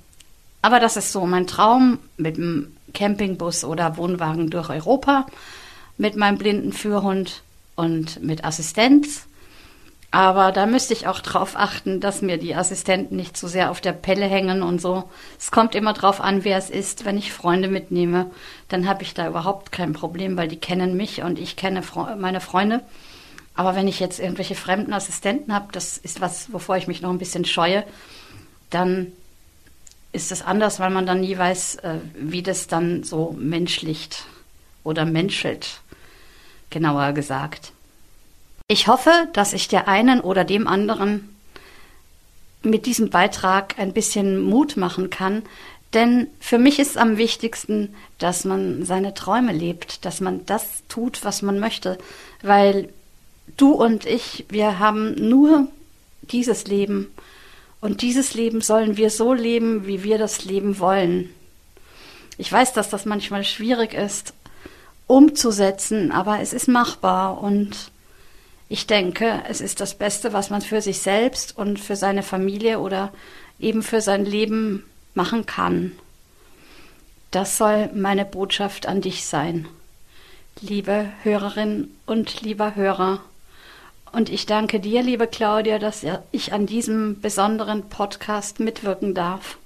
aber 0.63 0.81
das 0.81 0.97
ist 0.97 1.13
so 1.13 1.27
mein 1.27 1.47
Traum 1.47 1.99
mit 2.17 2.37
dem 2.39 2.75
Campingbus 2.95 3.65
oder 3.65 3.97
Wohnwagen 3.97 4.51
durch 4.51 4.71
Europa, 4.71 5.27
mit 5.99 6.17
meinem 6.17 6.39
blinden 6.39 6.73
Führhund 6.73 7.43
und 7.77 8.23
mit 8.23 8.45
Assistenz 8.45 9.27
aber 10.15 10.53
da 10.53 10.67
müsste 10.67 10.93
ich 10.93 11.07
auch 11.07 11.21
drauf 11.21 11.57
achten, 11.57 11.99
dass 11.99 12.21
mir 12.21 12.37
die 12.37 12.55
Assistenten 12.55 13.17
nicht 13.17 13.35
zu 13.35 13.49
sehr 13.49 13.71
auf 13.71 13.81
der 13.81 13.95
Pelle 13.95 14.27
hängen 14.27 14.63
und 14.63 14.79
so. 14.79 15.05
Es 15.39 15.51
kommt 15.51 15.75
immer 15.75 15.95
drauf 15.95 16.21
an, 16.21 16.45
wer 16.45 16.59
es 16.59 16.69
ist. 16.69 17.07
Wenn 17.07 17.17
ich 17.17 17.33
Freunde 17.33 17.67
mitnehme, 17.67 18.31
dann 18.69 18.87
habe 18.87 19.05
ich 19.05 19.15
da 19.15 19.27
überhaupt 19.27 19.73
kein 19.73 19.95
Problem, 19.95 20.37
weil 20.37 20.49
die 20.49 20.59
kennen 20.59 20.99
mich 20.99 21.23
und 21.23 21.39
ich 21.39 21.57
kenne 21.57 21.83
meine 22.19 22.43
Freunde. 22.43 22.83
Aber 23.55 23.75
wenn 23.75 23.89
ich 23.89 24.01
jetzt 24.01 24.21
irgendwelche 24.21 24.55
fremden 24.55 24.93
Assistenten 24.93 25.55
habe, 25.55 25.69
das 25.73 25.97
ist 25.97 26.21
was, 26.21 26.53
wovor 26.53 26.77
ich 26.77 26.87
mich 26.87 27.01
noch 27.01 27.11
ein 27.11 27.19
bisschen 27.19 27.47
scheue, 27.47 27.83
dann 28.69 29.13
ist 30.13 30.31
das 30.31 30.43
anders, 30.43 30.79
weil 30.79 30.91
man 30.91 31.07
dann 31.07 31.21
nie 31.21 31.37
weiß, 31.37 31.77
äh, 31.77 31.95
wie 32.15 32.43
das 32.43 32.67
dann 32.67 33.03
so 33.03 33.35
menschlicht 33.39 34.25
oder 34.85 35.05
menschelt, 35.05 35.81
genauer 36.71 37.13
gesagt. 37.13 37.73
Ich 38.69 38.89
hoffe, 38.89 39.11
dass 39.33 39.53
ich 39.53 39.69
der 39.69 39.89
einen 39.89 40.21
oder 40.21 40.45
dem 40.45 40.67
anderen 40.67 41.35
mit 42.63 42.87
diesem 42.87 43.11
Beitrag 43.11 43.79
ein 43.79 43.93
bisschen 43.93 44.41
Mut 44.41 44.77
machen 44.77 45.11
kann, 45.11 45.43
denn 45.95 46.29
für 46.41 46.59
mich 46.59 46.79
ist 46.79 46.97
am 46.97 47.19
wichtigsten, 47.19 47.95
dass 48.19 48.45
man 48.45 48.85
seine 48.85 49.15
Träume 49.15 49.53
lebt, 49.53 50.05
dass 50.05 50.21
man 50.21 50.47
das 50.47 50.85
tut, 50.89 51.25
was 51.25 51.43
man 51.43 51.59
möchte, 51.59 51.99
weil 52.43 52.89
du 53.57 53.73
und 53.73 54.07
ich, 54.07 54.47
wir 54.49 54.79
haben 54.79 55.15
nur 55.15 55.69
dieses 56.23 56.67
Leben 56.67 57.09
und 57.83 58.01
dieses 58.01 58.33
Leben 58.33 58.63
sollen 58.63 58.97
wir 58.97 59.11
so 59.11 59.35
leben, 59.35 59.87
wie 59.87 60.03
wir 60.03 60.17
das 60.17 60.47
leben 60.47 60.79
wollen. 60.79 61.29
Ich 62.39 62.51
weiß, 62.51 62.73
dass 62.73 62.89
das 62.89 63.05
manchmal 63.05 63.45
schwierig 63.45 63.93
ist 63.93 64.33
umzusetzen, 65.07 66.11
aber 66.11 66.41
es 66.41 66.55
ist 66.55 66.69
machbar 66.69 67.43
und 67.43 67.91
ich 68.69 68.87
denke, 68.87 69.43
es 69.47 69.61
ist 69.61 69.81
das 69.81 69.99
Beste, 69.99 70.33
was 70.33 70.49
man 70.49 70.63
für 70.63 70.81
sich 70.81 71.01
selbst 71.01 71.59
und 71.59 71.79
für 71.79 71.97
seine 71.97 72.23
Familie 72.23 72.79
oder 72.79 73.13
eben 73.61 73.83
für 73.83 74.01
sein 74.01 74.25
Leben 74.25 74.85
machen 75.13 75.45
kann. 75.45 75.93
Das 77.31 77.59
soll 77.59 77.91
meine 77.95 78.25
Botschaft 78.25 78.87
an 78.87 79.03
dich 79.03 79.27
sein, 79.27 79.69
liebe 80.63 81.09
Hörerin 81.23 81.91
und 82.07 82.41
lieber 82.41 82.75
Hörer. 82.75 83.21
Und 84.13 84.29
ich 84.29 84.45
danke 84.45 84.79
dir, 84.79 85.03
liebe 85.03 85.27
Claudia, 85.27 85.79
dass 85.79 86.05
ich 86.33 86.53
an 86.53 86.67
diesem 86.67 87.21
besonderen 87.21 87.89
Podcast 87.89 88.61
mitwirken 88.61 89.15
darf. 89.15 89.57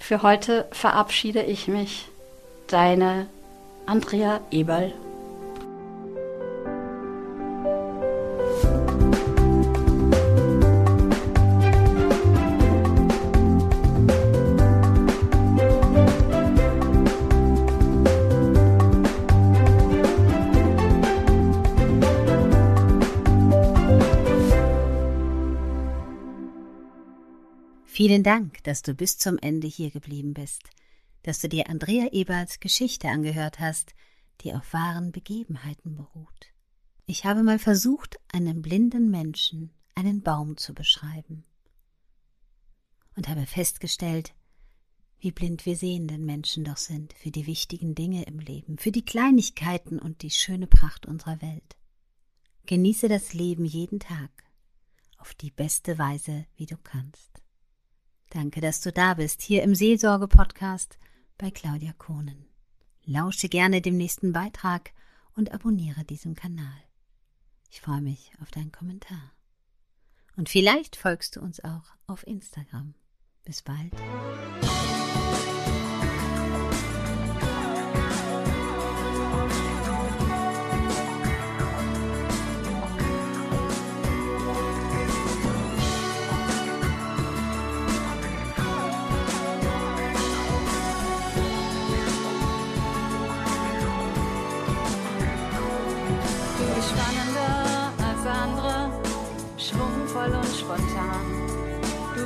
Für 0.00 0.22
heute 0.22 0.66
verabschiede 0.72 1.42
ich 1.42 1.68
mich. 1.68 2.08
Deine 2.66 3.26
Andrea 3.86 4.40
Eberl. 4.50 4.92
Vielen 27.94 28.24
Dank, 28.24 28.60
dass 28.64 28.82
du 28.82 28.92
bis 28.92 29.18
zum 29.18 29.38
Ende 29.38 29.68
hier 29.68 29.92
geblieben 29.92 30.34
bist, 30.34 30.64
dass 31.22 31.38
du 31.38 31.48
dir 31.48 31.68
Andrea 31.68 32.08
Eberts 32.10 32.58
Geschichte 32.58 33.08
angehört 33.08 33.60
hast, 33.60 33.94
die 34.40 34.52
auf 34.52 34.72
wahren 34.72 35.12
Begebenheiten 35.12 35.94
beruht. 35.94 36.52
Ich 37.06 37.24
habe 37.24 37.44
mal 37.44 37.60
versucht, 37.60 38.16
einem 38.32 38.62
blinden 38.62 39.12
Menschen 39.12 39.70
einen 39.94 40.22
Baum 40.22 40.56
zu 40.56 40.74
beschreiben 40.74 41.44
und 43.14 43.28
habe 43.28 43.46
festgestellt, 43.46 44.34
wie 45.20 45.30
blind 45.30 45.64
wir 45.64 45.76
sehenden 45.76 46.24
Menschen 46.26 46.64
doch 46.64 46.78
sind 46.78 47.12
für 47.12 47.30
die 47.30 47.46
wichtigen 47.46 47.94
Dinge 47.94 48.24
im 48.24 48.40
Leben, 48.40 48.76
für 48.76 48.90
die 48.90 49.04
Kleinigkeiten 49.04 50.00
und 50.00 50.22
die 50.22 50.32
schöne 50.32 50.66
Pracht 50.66 51.06
unserer 51.06 51.40
Welt. 51.40 51.76
Genieße 52.66 53.06
das 53.06 53.34
Leben 53.34 53.64
jeden 53.64 54.00
Tag 54.00 54.32
auf 55.18 55.32
die 55.34 55.52
beste 55.52 55.96
Weise, 55.96 56.46
wie 56.56 56.66
du 56.66 56.76
kannst. 56.76 57.33
Danke, 58.34 58.60
dass 58.60 58.80
du 58.80 58.90
da 58.90 59.14
bist, 59.14 59.42
hier 59.42 59.62
im 59.62 59.76
Seelsorge-Podcast 59.76 60.98
bei 61.38 61.52
Claudia 61.52 61.92
Kohnen. 61.92 62.46
Lausche 63.04 63.48
gerne 63.48 63.80
dem 63.80 63.96
nächsten 63.96 64.32
Beitrag 64.32 64.90
und 65.36 65.52
abonniere 65.52 66.02
diesen 66.02 66.34
Kanal. 66.34 66.82
Ich 67.70 67.80
freue 67.80 68.00
mich 68.00 68.32
auf 68.42 68.50
deinen 68.50 68.72
Kommentar. 68.72 69.30
Und 70.36 70.48
vielleicht 70.48 70.96
folgst 70.96 71.36
du 71.36 71.42
uns 71.42 71.62
auch 71.62 71.94
auf 72.08 72.26
Instagram. 72.26 72.94
Bis 73.44 73.62
bald. 73.62 73.92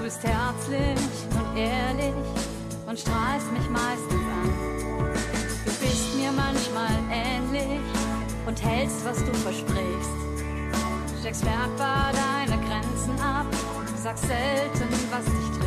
Bist 0.09 0.24
herzlich 0.24 0.99
und 1.38 1.59
ehrlich 1.59 2.14
und 2.86 2.99
strahlst 2.99 3.53
mich 3.53 3.68
meistens 3.68 4.14
an. 4.14 5.14
Du 5.66 5.70
bist 5.84 6.16
mir 6.16 6.32
manchmal 6.32 6.99
ähnlich 7.12 7.80
und 8.46 8.64
hältst, 8.64 9.05
was 9.05 9.18
du 9.18 9.34
versprichst. 9.34 10.11
Steckst 11.20 11.44
merkbar 11.44 12.11
deine 12.14 12.59
Grenzen 12.64 13.20
ab, 13.20 13.44
sagst 14.03 14.24
selten, 14.26 14.88
was 15.11 15.26
dich 15.26 15.57